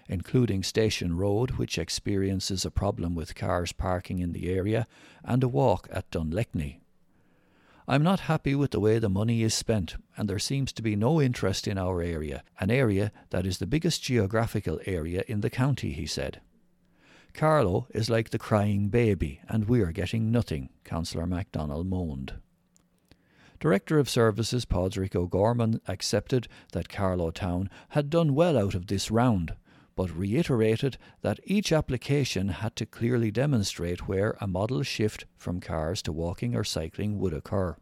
including 0.08 0.62
Station 0.62 1.18
Road, 1.18 1.52
which 1.52 1.80
experiences 1.80 2.66
a 2.66 2.72
problem 2.72 3.16
with 3.16 3.34
cars 3.34 3.72
parking 3.72 4.20
in 4.20 4.32
the 4.32 4.50
area, 4.50 4.86
and 5.24 5.44
a 5.44 5.48
walk 5.48 5.88
at 5.92 6.12
Dunleckney. 6.12 6.82
I'm 7.88 8.04
not 8.04 8.22
happy 8.22 8.54
with 8.54 8.70
the 8.70 8.80
way 8.80 9.00
the 9.00 9.10
money 9.10 9.42
is 9.42 9.56
spent, 9.56 9.96
and 10.16 10.30
there 10.30 10.38
seems 10.38 10.72
to 10.74 10.84
be 10.84 10.96
no 10.96 11.20
interest 11.20 11.68
in 11.68 11.80
our 11.80 12.04
area, 12.04 12.44
an 12.60 12.70
area 12.70 13.12
that 13.32 13.48
is 13.48 13.58
the 13.58 13.66
biggest 13.66 14.04
geographical 14.04 14.80
area 14.86 15.24
in 15.28 15.42
the 15.42 15.50
county, 15.50 15.94
he 15.94 16.06
said. 16.06 16.42
Carlow 17.34 17.88
is 17.92 18.10
like 18.10 18.30
the 18.30 18.40
crying 18.40 18.90
baby, 18.90 19.42
and 19.48 19.68
we 19.68 19.82
are 19.82 19.92
getting 19.92 20.32
nothing, 20.32 20.70
Councillor 20.84 21.26
MacDonald 21.26 21.88
moaned. 21.88 22.34
Director 23.60 24.00
of 24.00 24.10
Services 24.10 24.66
Padraig 24.66 25.16
O'Gorman 25.16 25.82
accepted 25.88 26.48
that 26.74 26.90
Carlow 26.90 27.32
Town 27.32 27.70
had 27.90 28.10
done 28.10 28.34
well 28.34 28.58
out 28.58 28.74
of 28.74 28.88
this 28.88 29.12
round, 29.12 29.54
but 29.96 30.16
reiterated 30.16 30.98
that 31.22 31.40
each 31.44 31.72
application 31.72 32.50
had 32.50 32.76
to 32.76 32.86
clearly 32.86 33.30
demonstrate 33.30 34.08
where 34.08 34.36
a 34.42 34.48
modal 34.48 34.82
shift 34.82 35.26
from 35.38 35.60
cars 35.60 36.02
to 36.02 36.12
walking 36.12 36.56
or 36.56 36.64
cycling 36.64 37.20
would 37.20 37.34
occur. 37.34 37.76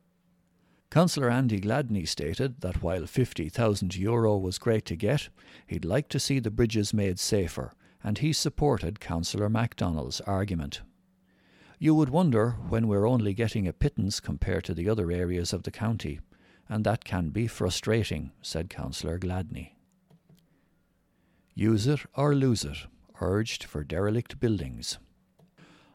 Councillor 0.91 1.29
Andy 1.29 1.61
Gladney 1.61 2.07
stated 2.07 2.61
that 2.61 2.81
while 2.81 3.05
50,000 3.05 3.95
euro 3.95 4.37
was 4.37 4.57
great 4.57 4.85
to 4.85 4.95
get, 4.95 5.29
he'd 5.67 5.85
like 5.85 6.09
to 6.09 6.19
see 6.19 6.39
the 6.39 6.51
bridges 6.51 6.93
made 6.93 7.19
safer 7.19 7.71
and 8.03 8.19
he 8.19 8.33
supported 8.33 8.99
Councillor 8.99 9.49
MacDonald's 9.49 10.21
argument. 10.21 10.81
You 11.77 11.95
would 11.95 12.09
wonder 12.09 12.51
when 12.67 12.87
we're 12.87 13.07
only 13.07 13.33
getting 13.33 13.67
a 13.67 13.73
pittance 13.73 14.19
compared 14.19 14.65
to 14.65 14.73
the 14.73 14.89
other 14.89 15.11
areas 15.11 15.53
of 15.53 15.63
the 15.63 15.71
county, 15.71 16.19
and 16.67 16.85
that 16.85 17.05
can 17.05 17.29
be 17.29 17.47
frustrating, 17.47 18.31
said 18.41 18.69
Councillor 18.69 19.17
Gladney. 19.17 19.71
Use 21.55 21.87
it 21.87 22.01
or 22.15 22.35
lose 22.35 22.63
it, 22.63 22.77
urged 23.21 23.63
for 23.63 23.83
derelict 23.83 24.39
buildings. 24.39 24.97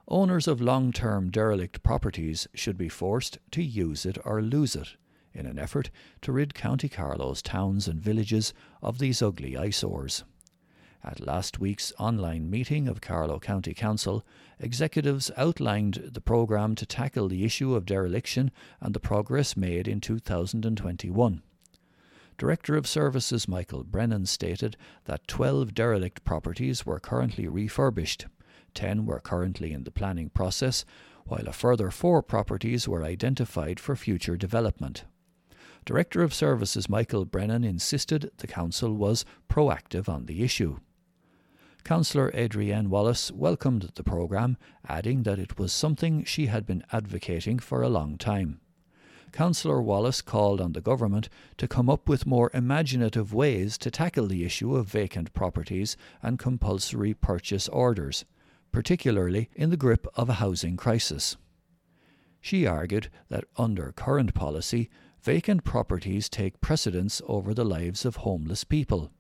Owners 0.09 0.47
of 0.47 0.61
long 0.61 0.93
term 0.93 1.31
derelict 1.31 1.83
properties 1.83 2.47
should 2.55 2.77
be 2.77 2.91
forced 2.91 3.39
to 3.53 3.63
use 3.63 4.05
it 4.05 4.19
or 4.25 4.43
lose 4.43 4.77
it 4.77 4.97
in 5.33 5.47
an 5.47 5.59
effort 5.59 5.91
to 6.23 6.33
rid 6.33 6.55
County 6.55 6.89
Carlow's 6.89 7.43
towns 7.43 7.89
and 7.89 8.01
villages 8.01 8.55
of 8.83 8.99
these 8.99 9.23
ugly 9.23 9.57
eyesores. 9.57 10.25
At 11.07 11.21
last 11.21 11.59
week's 11.59 11.93
online 11.99 12.49
meeting 12.49 12.89
of 12.89 13.03
Carlow 13.03 13.39
County 13.39 13.75
Council, 13.75 14.25
executives 14.59 15.31
outlined 15.37 16.11
the 16.13 16.21
programme 16.23 16.75
to 16.77 16.87
tackle 16.87 17.29
the 17.29 17.45
issue 17.45 17.75
of 17.75 17.85
dereliction 17.85 18.51
and 18.81 18.95
the 18.95 19.01
progress 19.01 19.55
made 19.55 19.87
in 19.87 20.01
2021. 20.01 21.43
Director 22.39 22.75
of 22.75 22.87
Services 22.87 23.47
Michael 23.47 23.85
Brennan 23.85 24.25
stated 24.25 24.79
that 25.05 25.29
12 25.29 25.75
derelict 25.75 26.25
properties 26.25 26.87
were 26.87 26.99
currently 26.99 27.47
refurbished, 27.47 28.25
10 28.73 29.05
were 29.05 29.21
currently 29.21 29.73
in 29.73 29.85
the 29.85 29.91
planning 29.91 30.31
process, 30.31 30.87
while 31.27 31.47
a 31.47 31.53
further 31.53 31.91
four 31.91 32.23
properties 32.23 32.89
were 32.89 33.05
identified 33.05 33.79
for 33.79 33.95
future 33.95 34.39
development. 34.39 35.05
Director 35.85 36.23
of 36.23 36.33
Services 36.33 36.89
Michael 36.89 37.27
Brennan 37.27 37.63
insisted 37.63 38.31
the 38.39 38.47
Council 38.47 38.95
was 38.95 39.27
proactive 39.51 40.09
on 40.09 40.25
the 40.25 40.43
issue. 40.43 40.79
Councillor 41.85 42.35
Adrienne 42.35 42.89
Wallace 42.89 43.31
welcomed 43.31 43.91
the 43.95 44.03
programme, 44.03 44.57
adding 44.89 45.25
that 45.25 45.39
it 45.39 45.59
was 45.59 45.71
something 45.71 46.25
she 46.25 46.47
had 46.47 46.65
been 46.65 46.83
advocating 46.93 47.59
for 47.59 47.83
a 47.83 47.91
long 47.91 48.17
time. 48.17 48.59
Councillor 49.33 49.83
Wallace 49.83 50.23
called 50.23 50.63
on 50.63 50.73
the 50.73 50.81
government 50.81 51.29
to 51.59 51.69
come 51.69 51.91
up 51.91 52.09
with 52.09 52.25
more 52.25 52.51
imaginative 52.55 53.35
ways 53.35 53.77
to 53.77 53.91
tackle 53.91 54.27
the 54.27 54.45
issue 54.45 54.75
of 54.77 54.89
vacant 54.89 55.35
properties 55.35 55.95
and 56.23 56.39
compulsory 56.39 57.13
purchase 57.13 57.69
orders, 57.69 58.25
particularly 58.73 59.51
in 59.55 59.69
the 59.69 59.77
grip 59.77 60.07
of 60.15 60.31
a 60.31 60.35
housing 60.35 60.79
crisis. 60.79 61.37
She 62.41 62.67
argued 62.67 63.11
that 63.29 63.45
under 63.59 63.93
current 63.93 64.33
policy, 64.33 64.89
vacant 65.21 65.65
properties 65.65 66.31
take 66.31 66.63
precedence 66.63 67.21
over 67.27 67.53
the 67.53 67.65
lives 67.65 68.07
of 68.07 68.17
homeless 68.17 68.65
people. 68.65 69.11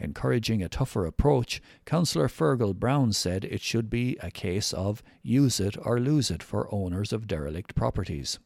Encouraging 0.00 0.62
a 0.62 0.68
tougher 0.68 1.06
approach, 1.06 1.60
Councillor 1.84 2.28
Fergal 2.28 2.72
Brown 2.72 3.12
said 3.12 3.44
it 3.44 3.60
should 3.60 3.90
be 3.90 4.16
a 4.22 4.30
case 4.30 4.72
of 4.72 5.02
use 5.22 5.58
it 5.58 5.76
or 5.84 5.98
lose 5.98 6.30
it 6.30 6.42
for 6.42 6.72
owners 6.72 7.12
of 7.12 7.26
derelict 7.26 7.74
properties. 7.74 8.38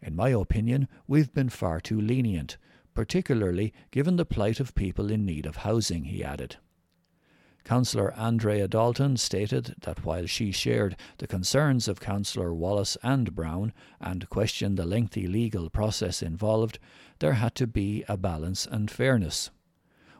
In 0.00 0.16
my 0.16 0.30
opinion, 0.30 0.88
we've 1.06 1.32
been 1.34 1.50
far 1.50 1.80
too 1.80 2.00
lenient, 2.00 2.56
particularly 2.94 3.74
given 3.90 4.16
the 4.16 4.24
plight 4.24 4.60
of 4.60 4.74
people 4.74 5.10
in 5.10 5.26
need 5.26 5.44
of 5.44 5.56
housing, 5.56 6.04
he 6.04 6.24
added. 6.24 6.56
Councillor 7.64 8.14
Andrea 8.14 8.66
Dalton 8.66 9.18
stated 9.18 9.74
that 9.82 10.06
while 10.06 10.24
she 10.24 10.52
shared 10.52 10.96
the 11.18 11.26
concerns 11.26 11.86
of 11.86 12.00
Councillor 12.00 12.54
Wallace 12.54 12.96
and 13.02 13.34
Brown 13.34 13.74
and 14.00 14.30
questioned 14.30 14.78
the 14.78 14.86
lengthy 14.86 15.26
legal 15.26 15.68
process 15.68 16.22
involved, 16.22 16.78
there 17.18 17.34
had 17.34 17.54
to 17.56 17.66
be 17.66 18.04
a 18.08 18.16
balance 18.16 18.64
and 18.64 18.90
fairness 18.90 19.50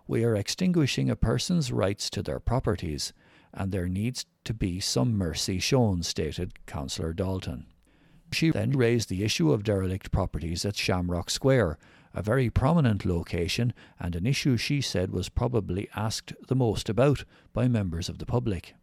we 0.08 0.24
are 0.24 0.34
extinguishing 0.34 1.10
a 1.10 1.14
person's 1.14 1.70
rights 1.70 2.08
to 2.08 2.22
their 2.22 2.40
properties, 2.40 3.12
and 3.52 3.70
there 3.70 3.88
needs 3.88 4.24
to 4.44 4.54
be 4.54 4.80
some 4.80 5.16
mercy 5.16 5.58
shown, 5.58 6.02
stated 6.02 6.64
Councillor 6.66 7.12
Dalton. 7.12 7.66
She 8.32 8.50
then 8.50 8.70
raised 8.70 9.10
the 9.10 9.22
issue 9.22 9.52
of 9.52 9.64
derelict 9.64 10.10
properties 10.10 10.64
at 10.64 10.76
Shamrock 10.76 11.28
Square, 11.28 11.78
a 12.14 12.22
very 12.22 12.48
prominent 12.48 13.04
location 13.04 13.74
and 14.00 14.16
an 14.16 14.26
issue 14.26 14.56
she 14.56 14.80
said 14.80 15.10
was 15.10 15.28
probably 15.28 15.88
asked 15.94 16.32
the 16.48 16.56
most 16.56 16.88
about 16.88 17.24
by 17.52 17.68
members 17.68 18.08
of 18.08 18.18
the 18.18 18.26
public. 18.26 18.74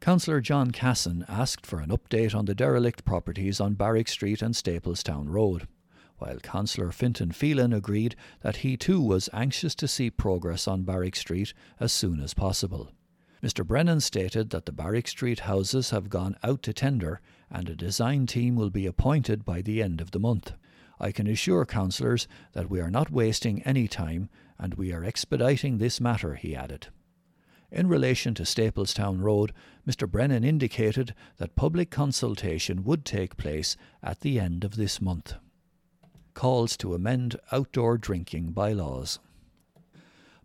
Councillor 0.00 0.40
John 0.40 0.70
Cassin 0.70 1.24
asked 1.28 1.66
for 1.66 1.80
an 1.80 1.90
update 1.90 2.34
on 2.34 2.46
the 2.46 2.54
derelict 2.54 3.04
properties 3.04 3.60
on 3.60 3.74
Barrack 3.74 4.08
Street 4.08 4.40
and 4.40 4.54
Staplestown 4.54 5.28
Road 5.28 5.66
while 6.20 6.38
Councillor 6.38 6.92
Fintan 6.92 7.32
Phelan 7.32 7.72
agreed 7.72 8.14
that 8.42 8.56
he 8.56 8.76
too 8.76 9.00
was 9.00 9.30
anxious 9.32 9.74
to 9.74 9.88
see 9.88 10.10
progress 10.10 10.68
on 10.68 10.82
Barrack 10.82 11.16
Street 11.16 11.54
as 11.80 11.92
soon 11.92 12.20
as 12.20 12.34
possible. 12.34 12.92
Mr 13.42 13.66
Brennan 13.66 14.00
stated 14.00 14.50
that 14.50 14.66
the 14.66 14.72
Barrack 14.72 15.08
Street 15.08 15.40
houses 15.40 15.90
have 15.90 16.10
gone 16.10 16.36
out 16.42 16.62
to 16.62 16.74
tender 16.74 17.22
and 17.50 17.70
a 17.70 17.74
design 17.74 18.26
team 18.26 18.54
will 18.54 18.68
be 18.68 18.84
appointed 18.84 19.46
by 19.46 19.62
the 19.62 19.82
end 19.82 20.02
of 20.02 20.10
the 20.10 20.20
month. 20.20 20.52
I 20.98 21.10
can 21.10 21.26
assure 21.26 21.64
councillors 21.64 22.28
that 22.52 22.68
we 22.68 22.80
are 22.80 22.90
not 22.90 23.10
wasting 23.10 23.62
any 23.62 23.88
time 23.88 24.28
and 24.58 24.74
we 24.74 24.92
are 24.92 25.02
expediting 25.02 25.78
this 25.78 26.02
matter, 26.02 26.34
he 26.34 26.54
added. 26.54 26.88
In 27.72 27.88
relation 27.88 28.34
to 28.34 28.42
Staplestown 28.42 29.22
Road, 29.22 29.54
Mr 29.88 30.06
Brennan 30.06 30.44
indicated 30.44 31.14
that 31.38 31.56
public 31.56 31.90
consultation 31.90 32.84
would 32.84 33.06
take 33.06 33.38
place 33.38 33.78
at 34.02 34.20
the 34.20 34.38
end 34.38 34.64
of 34.64 34.76
this 34.76 35.00
month 35.00 35.36
calls 36.40 36.74
to 36.74 36.94
amend 36.94 37.36
outdoor 37.52 37.98
drinking 37.98 38.50
bylaws. 38.50 39.18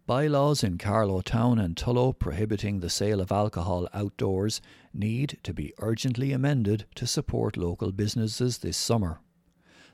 Bylaws 0.05 0.61
in 0.61 0.77
Carlow 0.77 1.21
Town 1.21 1.57
and 1.57 1.73
Tullow 1.73 2.11
prohibiting 2.11 2.81
the 2.81 2.89
sale 2.89 3.21
of 3.21 3.31
alcohol 3.31 3.87
outdoors 3.93 4.59
need 4.93 5.37
to 5.43 5.53
be 5.53 5.73
urgently 5.79 6.33
amended 6.33 6.83
to 6.95 7.07
support 7.07 7.55
local 7.55 7.93
businesses 7.93 8.57
this 8.57 8.75
summer. 8.75 9.21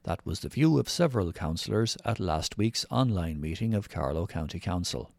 That 0.02 0.26
was 0.26 0.40
the 0.40 0.50
view 0.50 0.80
of 0.80 0.90
several 0.90 1.32
councillors 1.32 1.98
at 2.04 2.20
last 2.20 2.58
week's 2.58 2.84
online 2.90 3.40
meeting 3.40 3.76
of 3.76 3.88
Carlow 3.88 4.26
County 4.26 4.60
Council. 4.60 5.12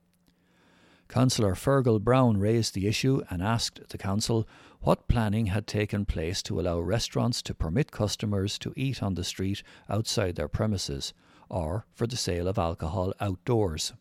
Councillor 1.06 1.54
Fergal 1.54 2.00
Brown 2.00 2.38
raised 2.38 2.74
the 2.74 2.88
issue 2.88 3.22
and 3.30 3.40
asked 3.40 3.88
the 3.90 3.98
Council 3.98 4.48
what 4.82 5.06
planning 5.06 5.46
had 5.46 5.66
taken 5.66 6.04
place 6.04 6.42
to 6.42 6.60
allow 6.60 6.80
restaurants 6.80 7.40
to 7.40 7.54
permit 7.54 7.92
customers 7.92 8.58
to 8.58 8.72
eat 8.76 9.02
on 9.02 9.14
the 9.14 9.24
street 9.24 9.62
outside 9.88 10.34
their 10.34 10.48
premises, 10.48 11.14
or 11.48 11.86
for 11.94 12.06
the 12.06 12.16
sale 12.16 12.48
of 12.48 12.58
alcohol 12.58 13.12
outdoors. 13.20 13.92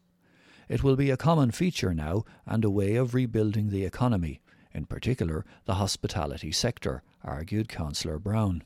It 0.68 0.84
will 0.84 0.96
be 0.96 1.12
a 1.12 1.18
common 1.18 1.52
feature 1.52 1.94
now 1.94 2.24
and 2.48 2.66
a 2.66 2.70
way 2.70 2.96
of 2.96 3.14
rebuilding 3.14 3.70
the 3.70 3.86
economy, 3.86 4.42
in 4.74 4.86
particular 4.86 5.46
the 5.66 5.76
hospitality 5.76 6.52
sector, 6.52 7.04
argued 7.24 7.70
Councillor 7.70 8.18
Brown. 8.18 8.64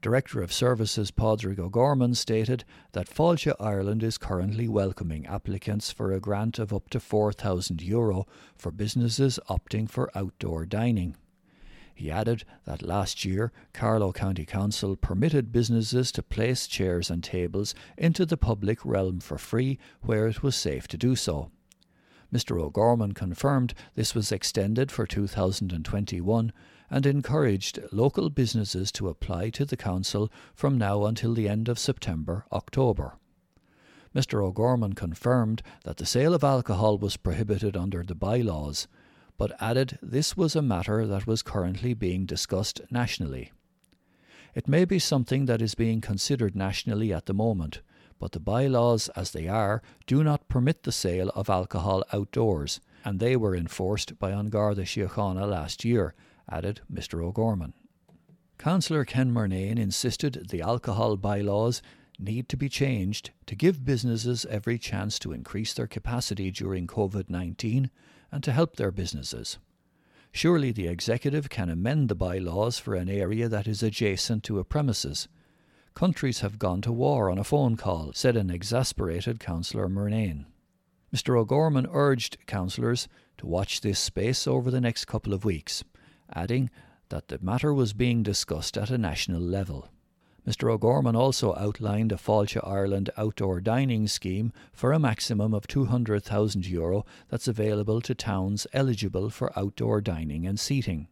Director 0.00 0.40
of 0.42 0.52
Services 0.52 1.10
Padraig 1.10 1.58
O'Gorman 1.58 2.14
stated 2.14 2.64
that 2.92 3.10
Fáilte 3.10 3.52
Ireland 3.58 4.04
is 4.04 4.16
currently 4.16 4.68
welcoming 4.68 5.26
applicants 5.26 5.90
for 5.90 6.12
a 6.12 6.20
grant 6.20 6.60
of 6.60 6.72
up 6.72 6.88
to 6.90 7.00
€4,000 7.00 7.82
Euro 7.82 8.24
for 8.54 8.70
businesses 8.70 9.40
opting 9.48 9.90
for 9.90 10.16
outdoor 10.16 10.66
dining. 10.66 11.16
He 11.92 12.12
added 12.12 12.44
that 12.64 12.80
last 12.80 13.24
year 13.24 13.50
Carlow 13.72 14.12
County 14.12 14.44
Council 14.44 14.94
permitted 14.94 15.50
businesses 15.50 16.12
to 16.12 16.22
place 16.22 16.68
chairs 16.68 17.10
and 17.10 17.24
tables 17.24 17.74
into 17.96 18.24
the 18.24 18.36
public 18.36 18.84
realm 18.84 19.18
for 19.18 19.36
free 19.36 19.80
where 20.00 20.28
it 20.28 20.44
was 20.44 20.54
safe 20.54 20.86
to 20.88 20.96
do 20.96 21.16
so. 21.16 21.50
Mr 22.32 22.60
O'Gorman 22.60 23.14
confirmed 23.14 23.74
this 23.96 24.14
was 24.14 24.30
extended 24.30 24.92
for 24.92 25.08
2021 25.08 26.52
and 26.90 27.06
encouraged 27.06 27.78
local 27.92 28.30
businesses 28.30 28.90
to 28.92 29.08
apply 29.08 29.50
to 29.50 29.64
the 29.64 29.76
Council 29.76 30.30
from 30.54 30.78
now 30.78 31.04
until 31.04 31.34
the 31.34 31.48
end 31.48 31.68
of 31.68 31.78
September 31.78 32.46
October. 32.52 33.18
Mr 34.14 34.42
O'Gorman 34.42 34.94
confirmed 34.94 35.62
that 35.84 35.98
the 35.98 36.06
sale 36.06 36.34
of 36.34 36.42
alcohol 36.42 36.98
was 36.98 37.16
prohibited 37.16 37.76
under 37.76 38.02
the 38.02 38.14
bylaws, 38.14 38.88
but 39.36 39.52
added 39.60 39.98
this 40.02 40.36
was 40.36 40.56
a 40.56 40.62
matter 40.62 41.06
that 41.06 41.26
was 41.26 41.42
currently 41.42 41.94
being 41.94 42.26
discussed 42.26 42.80
nationally. 42.90 43.52
It 44.54 44.66
may 44.66 44.84
be 44.84 44.98
something 44.98 45.46
that 45.46 45.62
is 45.62 45.74
being 45.74 46.00
considered 46.00 46.56
nationally 46.56 47.12
at 47.12 47.26
the 47.26 47.34
moment, 47.34 47.80
but 48.18 48.32
the 48.32 48.40
bylaws 48.40 49.08
as 49.10 49.30
they 49.30 49.46
are 49.46 49.82
do 50.06 50.24
not 50.24 50.48
permit 50.48 50.82
the 50.82 50.92
sale 50.92 51.30
of 51.36 51.48
alcohol 51.48 52.02
outdoors, 52.12 52.80
and 53.04 53.20
they 53.20 53.36
were 53.36 53.54
enforced 53.54 54.18
by 54.18 54.30
An 54.30 54.48
Garda 54.48 54.82
Síochána 54.82 55.48
last 55.48 55.84
year, 55.84 56.14
added 56.48 56.80
Mr 56.92 57.24
O'Gorman. 57.24 57.74
Councillor 58.58 59.04
Ken 59.04 59.32
Murnane 59.32 59.78
insisted 59.78 60.48
the 60.50 60.62
alcohol 60.62 61.16
bylaws 61.16 61.80
need 62.18 62.48
to 62.48 62.56
be 62.56 62.68
changed 62.68 63.30
to 63.46 63.54
give 63.54 63.84
businesses 63.84 64.44
every 64.50 64.78
chance 64.78 65.18
to 65.20 65.32
increase 65.32 65.72
their 65.72 65.86
capacity 65.86 66.50
during 66.50 66.86
COVID 66.86 67.30
19 67.30 67.90
and 68.32 68.42
to 68.42 68.52
help 68.52 68.76
their 68.76 68.90
businesses. 68.90 69.58
Surely 70.32 70.72
the 70.72 70.88
executive 70.88 71.48
can 71.48 71.70
amend 71.70 72.08
the 72.08 72.14
bylaws 72.14 72.78
for 72.78 72.94
an 72.94 73.08
area 73.08 73.48
that 73.48 73.66
is 73.66 73.82
adjacent 73.82 74.42
to 74.44 74.58
a 74.58 74.64
premises. 74.64 75.28
Countries 75.94 76.40
have 76.40 76.58
gone 76.58 76.80
to 76.82 76.92
war 76.92 77.30
on 77.30 77.38
a 77.38 77.44
phone 77.44 77.76
call, 77.76 78.12
said 78.12 78.36
an 78.36 78.50
exasperated 78.50 79.40
Councillor 79.40 79.88
Murnane. 79.88 80.46
Mr 81.14 81.38
O'Gorman 81.38 81.86
urged 81.90 82.36
councillors 82.46 83.08
to 83.38 83.46
watch 83.46 83.80
this 83.80 83.98
space 83.98 84.46
over 84.46 84.70
the 84.70 84.80
next 84.80 85.06
couple 85.06 85.32
of 85.32 85.44
weeks, 85.44 85.82
adding 86.34 86.70
that 87.08 87.28
the 87.28 87.38
matter 87.40 87.72
was 87.72 87.92
being 87.92 88.22
discussed 88.22 88.76
at 88.76 88.90
a 88.90 88.98
national 88.98 89.40
level. 89.40 89.88
Mr 90.46 90.72
O'Gorman 90.72 91.14
also 91.14 91.54
outlined 91.56 92.10
a 92.10 92.16
Fáilte 92.16 92.66
Ireland 92.66 93.10
outdoor 93.18 93.60
dining 93.60 94.06
scheme 94.08 94.52
for 94.72 94.92
a 94.92 94.98
maximum 94.98 95.52
of 95.52 95.66
€200,000 95.66 96.68
Euro 96.70 97.04
that's 97.28 97.48
available 97.48 98.00
to 98.00 98.14
towns 98.14 98.66
eligible 98.72 99.28
for 99.28 99.52
outdoor 99.58 100.00
dining 100.00 100.46
and 100.46 100.58
seating. 100.58 101.08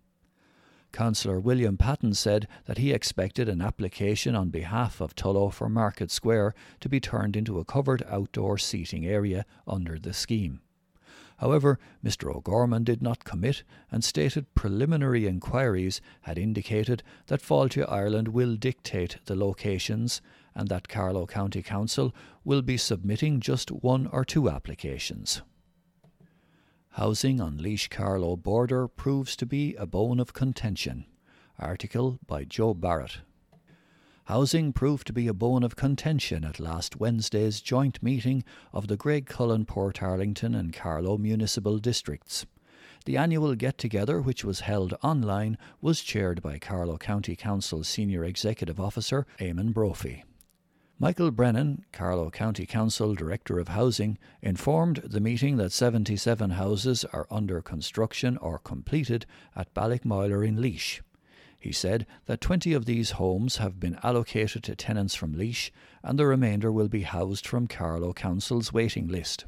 Councillor 0.92 1.38
William 1.38 1.76
Patton 1.76 2.14
said 2.14 2.48
that 2.64 2.78
he 2.78 2.92
expected 2.92 3.50
an 3.50 3.60
application 3.60 4.34
on 4.34 4.48
behalf 4.48 5.02
of 5.02 5.14
Tullow 5.14 5.52
for 5.52 5.68
Market 5.68 6.10
Square 6.10 6.54
to 6.80 6.88
be 6.88 7.00
turned 7.00 7.36
into 7.36 7.58
a 7.58 7.64
covered 7.66 8.02
outdoor 8.08 8.56
seating 8.56 9.04
area 9.04 9.44
under 9.66 9.98
the 9.98 10.14
scheme. 10.14 10.60
However, 11.38 11.78
Mr 12.02 12.34
O'Gorman 12.34 12.84
did 12.84 13.02
not 13.02 13.24
commit 13.24 13.62
and 13.90 14.02
stated 14.02 14.54
preliminary 14.54 15.26
inquiries 15.26 16.00
had 16.22 16.38
indicated 16.38 17.02
that 17.26 17.42
Fáilte 17.42 17.84
Ireland 17.90 18.28
will 18.28 18.56
dictate 18.56 19.18
the 19.26 19.36
locations 19.36 20.22
and 20.54 20.68
that 20.68 20.88
Carlow 20.88 21.26
County 21.26 21.62
Council 21.62 22.14
will 22.44 22.62
be 22.62 22.78
submitting 22.78 23.40
just 23.40 23.70
one 23.70 24.06
or 24.06 24.24
two 24.24 24.48
applications. 24.48 25.42
Housing 26.90 27.42
on 27.42 27.58
Laois 27.58 27.88
Carlow 27.90 28.36
border 28.36 28.88
proves 28.88 29.36
to 29.36 29.44
be 29.44 29.74
a 29.74 29.84
bone 29.84 30.18
of 30.18 30.32
contention. 30.32 31.04
Article 31.58 32.18
by 32.26 32.44
Joe 32.44 32.72
Barrett. 32.72 33.18
Housing 34.26 34.72
proved 34.72 35.06
to 35.06 35.12
be 35.12 35.28
a 35.28 35.32
bone 35.32 35.62
of 35.62 35.76
contention 35.76 36.44
at 36.44 36.58
last 36.58 36.96
Wednesday's 36.96 37.60
joint 37.60 38.02
meeting 38.02 38.42
of 38.72 38.88
the 38.88 38.96
Graiguecullen 38.96 39.66
Portarlington 39.66 40.58
and 40.58 40.72
Carlow 40.72 41.16
municipal 41.16 41.78
districts. 41.78 42.44
The 43.04 43.16
annual 43.16 43.54
get 43.54 43.78
together, 43.78 44.20
which 44.20 44.44
was 44.44 44.60
held 44.66 44.94
online, 45.00 45.56
was 45.80 46.00
chaired 46.00 46.42
by 46.42 46.58
Carlow 46.58 46.98
County 46.98 47.36
Council 47.36 47.84
Senior 47.84 48.24
Executive 48.24 48.80
Officer 48.80 49.28
Eamon 49.38 49.72
Brophy. 49.72 50.24
Michael 50.98 51.30
Brennan, 51.30 51.84
Carlow 51.92 52.30
County 52.30 52.66
Council 52.66 53.14
Director 53.14 53.60
of 53.60 53.68
Housing, 53.68 54.18
informed 54.42 55.02
the 55.04 55.20
meeting 55.20 55.56
that 55.58 55.70
77 55.70 56.50
houses 56.50 57.04
are 57.12 57.28
under 57.30 57.62
construction 57.62 58.36
or 58.38 58.58
completed 58.58 59.24
at 59.54 59.72
Ballymoyler 59.72 60.44
in 60.44 60.56
Laois. 60.56 61.00
He 61.66 61.72
said 61.72 62.06
that 62.26 62.40
20 62.40 62.74
of 62.74 62.84
these 62.84 63.10
homes 63.18 63.56
have 63.56 63.80
been 63.80 63.98
allocated 64.04 64.62
to 64.62 64.76
tenants 64.76 65.16
from 65.16 65.34
Laois 65.34 65.72
and 66.04 66.16
the 66.16 66.24
remainder 66.24 66.70
will 66.70 66.86
be 66.86 67.02
housed 67.02 67.44
from 67.44 67.66
Carlow 67.66 68.12
Council's 68.12 68.72
waiting 68.72 69.08
list. 69.08 69.46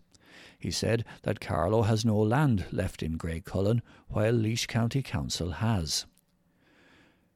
He 0.58 0.72
said 0.72 1.04
that 1.22 1.38
Carlow 1.38 1.82
has 1.82 2.04
no 2.04 2.18
land 2.18 2.64
left 2.72 3.04
in 3.04 3.18
Graiguecullen, 3.18 3.82
while 4.08 4.32
Laois 4.32 4.66
County 4.66 5.00
Council 5.00 5.52
has. 5.62 6.06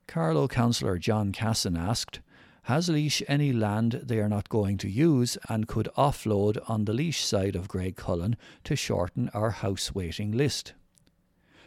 Carlow 0.09 0.49
Councillor 0.49 0.99
John 0.99 1.31
Cassin 1.31 1.77
asked, 1.77 2.18
Has 2.64 2.88
Laois 2.88 3.23
any 3.29 3.53
land 3.53 4.01
they 4.03 4.18
are 4.18 4.29
not 4.29 4.49
going 4.49 4.79
to 4.79 4.90
use 4.90 5.38
and 5.49 5.68
could 5.68 5.90
offload 5.97 6.59
on 6.68 6.87
the 6.87 6.92
Laois 6.92 7.25
side 7.25 7.55
of 7.55 7.68
Graiguecullen 7.68 8.35
to 8.64 8.75
shorten 8.75 9.29
our 9.29 9.51
house 9.51 9.95
waiting 9.95 10.33
list? 10.33 10.75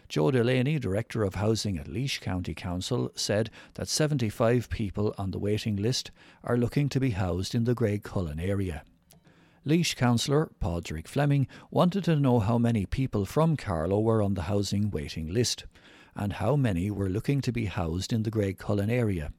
Joe 0.07 0.31
Delaney, 0.31 0.79
Director 0.79 1.23
of 1.23 1.35
Housing 1.35 1.77
at 1.77 1.87
Laois 1.87 2.19
County 2.19 2.53
Council, 2.53 3.11
said 3.15 3.49
that 3.73 3.87
75 3.87 4.69
people 4.69 5.15
on 5.17 5.31
the 5.31 5.39
waiting 5.39 5.75
list 5.75 6.11
are 6.43 6.57
looking 6.57 6.89
to 6.89 6.99
be 6.99 7.11
housed 7.11 7.55
in 7.55 7.63
the 7.63 7.75
Graiguecullen 7.75 8.39
area. 8.39 8.83
Laois 9.65 9.95
Councillor 9.95 10.51
Padraig 10.59 11.07
Fleming 11.07 11.47
wanted 11.71 12.03
to 12.03 12.15
know 12.15 12.39
how 12.39 12.59
many 12.59 12.85
people 12.85 13.25
from 13.25 13.57
Carlow 13.57 13.99
were 13.99 14.21
on 14.21 14.35
the 14.35 14.43
housing 14.43 14.91
waiting 14.91 15.33
list 15.33 15.65
and 16.15 16.33
how 16.33 16.55
many 16.55 16.91
were 16.91 17.09
looking 17.09 17.41
to 17.41 17.51
be 17.51 17.65
housed 17.65 18.13
in 18.13 18.23
the 18.23 18.31
Graiguecullen 18.31 18.91
area. 18.91 19.33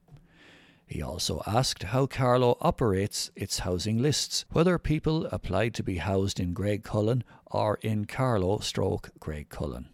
He 0.87 1.02
also 1.02 1.42
asked 1.46 1.85
how 1.85 2.07
Carlow 2.07 2.57
operates 2.61 3.31
its 3.35 3.61
housing 3.61 4.02
lists, 4.02 4.44
whether 4.50 4.79
people 4.79 5.26
applied 5.26 5.74
to 5.74 5.83
be 5.83 5.96
housed 5.98 6.38
in 6.38 6.55
Graiguecullen 6.55 7.22
or 7.46 7.79
in 7.83 8.05
Carlow 8.05 8.59
stroke 8.59 9.11
Graiguecullen. 9.20 9.87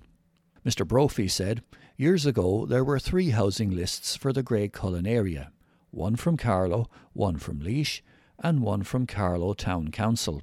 Mr. 0.65 0.87
Brophy 0.87 1.29
said, 1.29 1.63
Years 1.97 2.25
ago 2.25 2.67
there 2.67 2.85
were 2.85 2.99
three 2.99 3.31
housing 3.31 3.71
lists 3.71 4.17
for 4.17 4.33
the 4.33 4.43
Graiguecullen 4.43 5.07
area 5.07 5.53
one 5.91 6.17
from 6.17 6.37
Carlow, 6.39 6.89
one 7.13 7.37
from 7.37 7.61
Laois, 7.61 8.01
and 8.39 8.63
one 8.63 8.83
from 8.83 9.07
Carlow 9.07 9.53
Town 9.53 9.91
Council. 9.91 10.43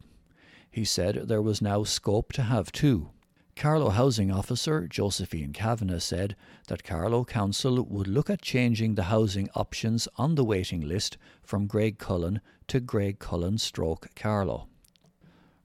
He 0.69 0.85
said 0.85 1.27
there 1.27 1.41
was 1.41 1.61
now 1.61 1.83
scope 1.83 2.31
to 2.33 2.43
have 2.43 2.71
two. 2.71 3.09
Carlow 3.55 3.89
Housing 3.89 4.31
Officer 4.31 4.87
Josephine 4.87 5.51
Kavanagh 5.51 5.99
said 5.99 6.35
that 6.67 6.83
Carlow 6.83 7.25
Council 7.25 7.83
would 7.83 8.07
look 8.07 8.29
at 8.29 8.41
changing 8.41 8.95
the 8.95 9.03
housing 9.03 9.49
options 9.55 10.07
on 10.17 10.35
the 10.35 10.45
waiting 10.45 10.81
list 10.81 11.17
from 11.43 11.67
Graiguecullen 11.67 12.39
to 12.67 12.79
Graiguecullen 12.79 13.59
stroke 13.59 14.07
Carlow. 14.15 14.67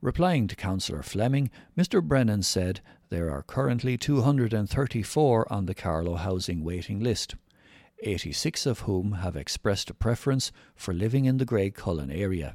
Replying 0.04 0.48
to 0.48 0.54
Councillor 0.54 1.02
Fleming, 1.02 1.50
Mr. 1.78 2.06
Brennan 2.06 2.42
said 2.42 2.82
there 3.08 3.30
are 3.30 3.42
currently 3.42 3.96
234 3.96 5.50
on 5.50 5.64
the 5.64 5.74
Carlow 5.74 6.16
housing 6.16 6.62
waiting 6.62 7.00
list, 7.00 7.36
86 8.02 8.66
of 8.66 8.80
whom 8.80 9.12
have 9.12 9.34
expressed 9.34 9.88
a 9.88 9.94
preference 9.94 10.52
for 10.76 10.92
living 10.92 11.24
in 11.24 11.38
the 11.38 11.46
Graiguecullen 11.46 12.14
area. 12.14 12.54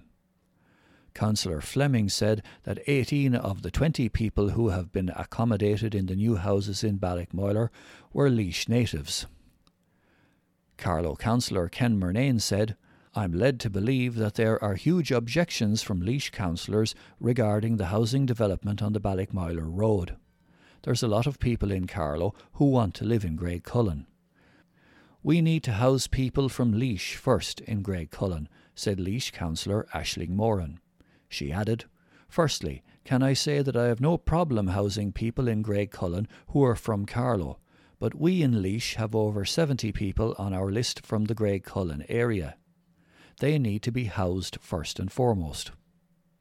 Councillor 1.15 1.59
Fleming 1.59 2.07
said 2.07 2.43
that 2.65 2.83
18 2.85 3.33
of 3.33 3.63
the 3.63 3.71
20 3.71 4.09
people 4.09 4.49
who 4.49 4.69
have 4.69 4.91
been 4.91 5.09
accommodated 5.15 5.95
in 5.95 6.05
the 6.05 6.15
new 6.15 6.35
houses 6.35 6.83
in 6.83 6.99
Ballymoyler 6.99 7.69
were 8.13 8.29
Laois 8.29 8.69
natives. 8.69 9.25
Carlow 10.77 11.15
councillor 11.15 11.67
Ken 11.67 11.99
Murnane 11.99 12.41
said, 12.41 12.77
I'm 13.19 13.33
led 13.33 13.59
to 13.61 13.69
believe 13.69 14.15
that 14.15 14.35
there 14.35 14.63
are 14.63 14.75
huge 14.75 15.11
objections 15.11 15.83
from 15.83 16.01
Laois 16.01 16.31
councillors 16.31 16.95
regarding 17.19 17.77
the 17.77 17.87
housing 17.87 18.25
development 18.25 18.81
on 18.81 18.93
the 18.93 19.01
Ballymoyler 19.01 19.67
Road 19.67 20.15
there's 20.83 21.03
a 21.03 21.07
lot 21.07 21.27
of 21.27 21.39
people 21.39 21.71
in 21.71 21.87
Carlow 21.87 22.33
who 22.53 22.65
want 22.65 22.93
to 22.95 23.05
live 23.05 23.25
in 23.25 23.37
Graiguecullen. 23.37 24.05
We 25.21 25.41
need 25.41 25.63
to 25.63 25.73
house 25.73 26.07
people 26.07 26.47
from 26.47 26.73
Laois 26.73 27.15
first 27.15 27.59
in 27.61 27.83
Graiguecullen, 27.83 28.47
said 28.75 28.99
Laois 28.99 29.31
councillor 29.31 29.87
Aisling 29.93 30.29
Moran. 30.29 30.79
She 31.27 31.51
added, 31.51 31.85
Firstly, 32.29 32.83
can 33.03 33.21
I 33.21 33.33
say 33.33 33.61
that 33.61 33.75
I 33.75 33.87
have 33.87 33.99
no 33.99 34.17
problem 34.17 34.67
housing 34.67 35.11
people 35.11 35.47
in 35.47 35.63
Graiguecullen 35.63 36.27
who 36.49 36.63
are 36.63 36.75
from 36.75 37.05
Carlow, 37.05 37.59
but 37.99 38.15
we 38.15 38.41
in 38.41 38.61
Laois 38.61 38.95
have 38.95 39.13
over 39.13 39.43
70 39.43 39.91
people 39.91 40.33
on 40.37 40.53
our 40.53 40.71
list 40.71 41.05
from 41.05 41.25
the 41.25 41.35
Graiguecullen 41.35 42.05
area. 42.07 42.55
They 43.39 43.57
need 43.57 43.81
to 43.83 43.91
be 43.91 44.05
housed 44.05 44.57
first 44.61 44.99
and 44.99 45.11
foremost. 45.11 45.71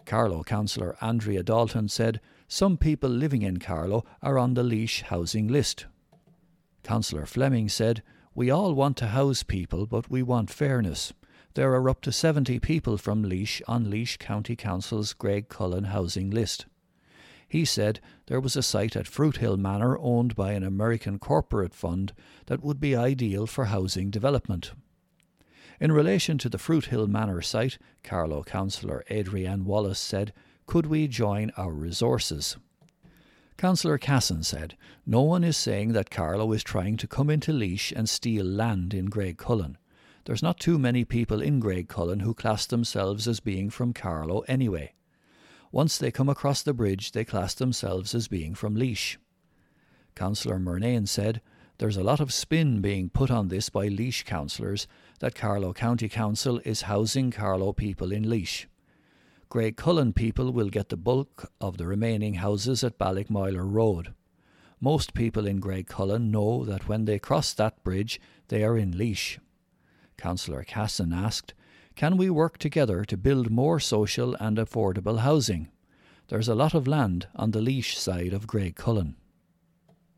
Carlow 0.04 0.42
councillor 0.42 0.96
Andrea 1.00 1.42
Dalton 1.42 1.88
said, 1.88 2.20
some 2.50 2.78
people 2.78 3.10
living 3.10 3.42
in 3.42 3.58
Carlow 3.58 4.06
are 4.22 4.38
on 4.38 4.54
the 4.54 4.62
Laois 4.62 5.02
housing 5.02 5.48
list. 5.48 5.84
Councillor 6.82 7.26
Fleming 7.26 7.68
said, 7.68 8.02
We 8.34 8.50
all 8.50 8.72
want 8.72 8.96
to 8.98 9.08
house 9.08 9.42
people, 9.42 9.86
but 9.86 10.10
we 10.10 10.22
want 10.22 10.48
fairness. 10.48 11.12
There 11.52 11.74
are 11.74 11.90
up 11.90 12.00
to 12.02 12.12
70 12.12 12.58
people 12.60 12.96
from 12.96 13.22
Laois 13.22 13.60
on 13.68 13.90
Laois 13.90 14.16
County 14.18 14.56
Council's 14.56 15.12
Graiguecullen 15.12 15.88
housing 15.88 16.30
list. 16.30 16.64
He 17.46 17.66
said 17.66 18.00
there 18.28 18.40
was 18.40 18.56
a 18.56 18.62
site 18.62 18.96
at 18.96 19.06
Fruithill 19.06 19.58
Manor 19.58 19.98
owned 19.98 20.34
by 20.34 20.52
an 20.52 20.62
American 20.62 21.18
corporate 21.18 21.74
fund 21.74 22.14
that 22.46 22.62
would 22.62 22.80
be 22.80 22.96
ideal 22.96 23.46
for 23.46 23.66
housing 23.66 24.10
development. 24.10 24.72
In 25.80 25.92
relation 25.92 26.38
to 26.38 26.48
the 26.48 26.58
Fruit 26.58 26.86
Hill 26.86 27.06
Manor 27.06 27.40
site, 27.40 27.78
Carlow 28.02 28.42
councillor 28.42 29.04
Adrienne 29.10 29.64
Wallace 29.64 30.00
said, 30.00 30.32
Could 30.66 30.86
we 30.86 31.06
join 31.06 31.52
our 31.56 31.72
resources? 31.72 32.56
Councillor 33.56 33.96
Cassin 33.96 34.42
said, 34.42 34.76
No 35.06 35.22
one 35.22 35.44
is 35.44 35.56
saying 35.56 35.92
that 35.92 36.10
Carlow 36.10 36.50
is 36.52 36.64
trying 36.64 36.96
to 36.96 37.06
come 37.06 37.30
into 37.30 37.52
Laois 37.52 37.92
and 37.94 38.08
steal 38.08 38.44
land 38.44 38.92
in 38.92 39.08
Graiguecullen. 39.08 39.76
There's 40.24 40.42
not 40.42 40.58
too 40.58 40.78
many 40.78 41.04
people 41.04 41.40
in 41.40 41.60
Graiguecullen 41.60 42.22
who 42.22 42.34
class 42.34 42.66
themselves 42.66 43.28
as 43.28 43.38
being 43.38 43.70
from 43.70 43.92
Carlow 43.92 44.40
anyway. 44.48 44.94
Once 45.70 45.96
they 45.96 46.10
come 46.10 46.28
across 46.28 46.62
the 46.62 46.74
bridge, 46.74 47.12
they 47.12 47.24
class 47.24 47.54
themselves 47.54 48.14
as 48.14 48.26
being 48.26 48.54
from 48.54 48.74
Laois. 48.74 49.16
Councillor 50.16 50.58
Murnane 50.58 51.06
said, 51.06 51.40
There's 51.78 51.96
a 51.96 52.02
lot 52.02 52.20
of 52.20 52.32
spin 52.32 52.80
being 52.80 53.10
put 53.10 53.30
on 53.30 53.48
this 53.48 53.70
by 53.70 53.88
Laois 53.88 54.24
councillors 54.24 54.88
that 55.20 55.34
Carlow 55.34 55.72
County 55.72 56.08
Council 56.08 56.60
is 56.64 56.82
housing 56.82 57.30
Carlow 57.30 57.72
people 57.72 58.12
in 58.12 58.28
Laois. 58.28 58.66
Grey 59.48 59.72
Cullen 59.72 60.12
people 60.12 60.52
will 60.52 60.68
get 60.68 60.90
the 60.90 60.96
bulk 60.96 61.50
of 61.60 61.78
the 61.78 61.86
remaining 61.86 62.34
houses 62.34 62.84
at 62.84 62.98
Ballymoyler 62.98 63.64
Road. 63.64 64.12
Most 64.80 65.14
people 65.14 65.46
in 65.46 65.60
Graiguecullen 65.60 66.30
know 66.30 66.64
that 66.64 66.86
when 66.86 67.04
they 67.06 67.18
cross 67.18 67.52
that 67.54 67.82
bridge, 67.82 68.20
they 68.48 68.62
are 68.62 68.76
in 68.76 68.92
Laois. 68.92 69.38
Councillor 70.16 70.64
Cassin 70.64 71.12
asked, 71.12 71.54
Can 71.96 72.16
we 72.16 72.30
work 72.30 72.58
together 72.58 73.04
to 73.04 73.16
build 73.16 73.50
more 73.50 73.80
social 73.80 74.36
and 74.38 74.56
affordable 74.56 75.20
housing? 75.20 75.68
There's 76.28 76.48
a 76.48 76.54
lot 76.54 76.74
of 76.74 76.86
land 76.86 77.26
on 77.34 77.52
the 77.52 77.60
Laois 77.60 77.94
side 77.94 78.32
of 78.32 78.46
Graiguecullen. 78.46 79.14